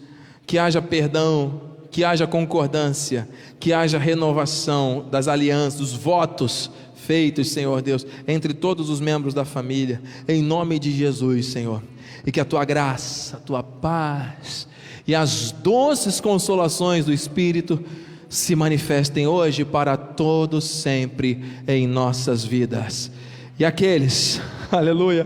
[0.47, 1.61] Que haja perdão,
[1.91, 3.27] que haja concordância,
[3.59, 9.45] que haja renovação das alianças, dos votos feitos, Senhor Deus, entre todos os membros da
[9.45, 11.83] família, em nome de Jesus, Senhor.
[12.25, 14.67] E que a tua graça, a tua paz
[15.07, 17.81] e as doces consolações do Espírito
[18.27, 23.09] se manifestem hoje para todos sempre em nossas vidas.
[23.57, 25.25] E aqueles, aleluia,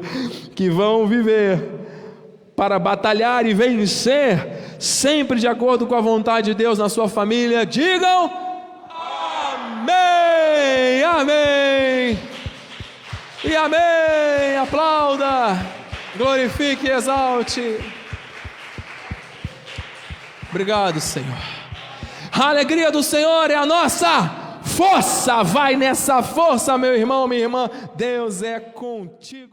[0.53, 1.63] que vão viver
[2.55, 7.65] para batalhar e vencer, sempre de acordo com a vontade de Deus na sua família,
[7.65, 8.31] digam
[9.81, 12.19] Amém, Amém
[13.43, 14.57] e Amém.
[14.61, 15.59] Aplauda,
[16.15, 17.79] glorifique e exalte.
[20.51, 21.37] Obrigado, Senhor.
[22.31, 27.69] A alegria do Senhor é a nossa Força, vai nessa força, meu irmão, minha irmã.
[27.95, 29.49] Deus é contigo.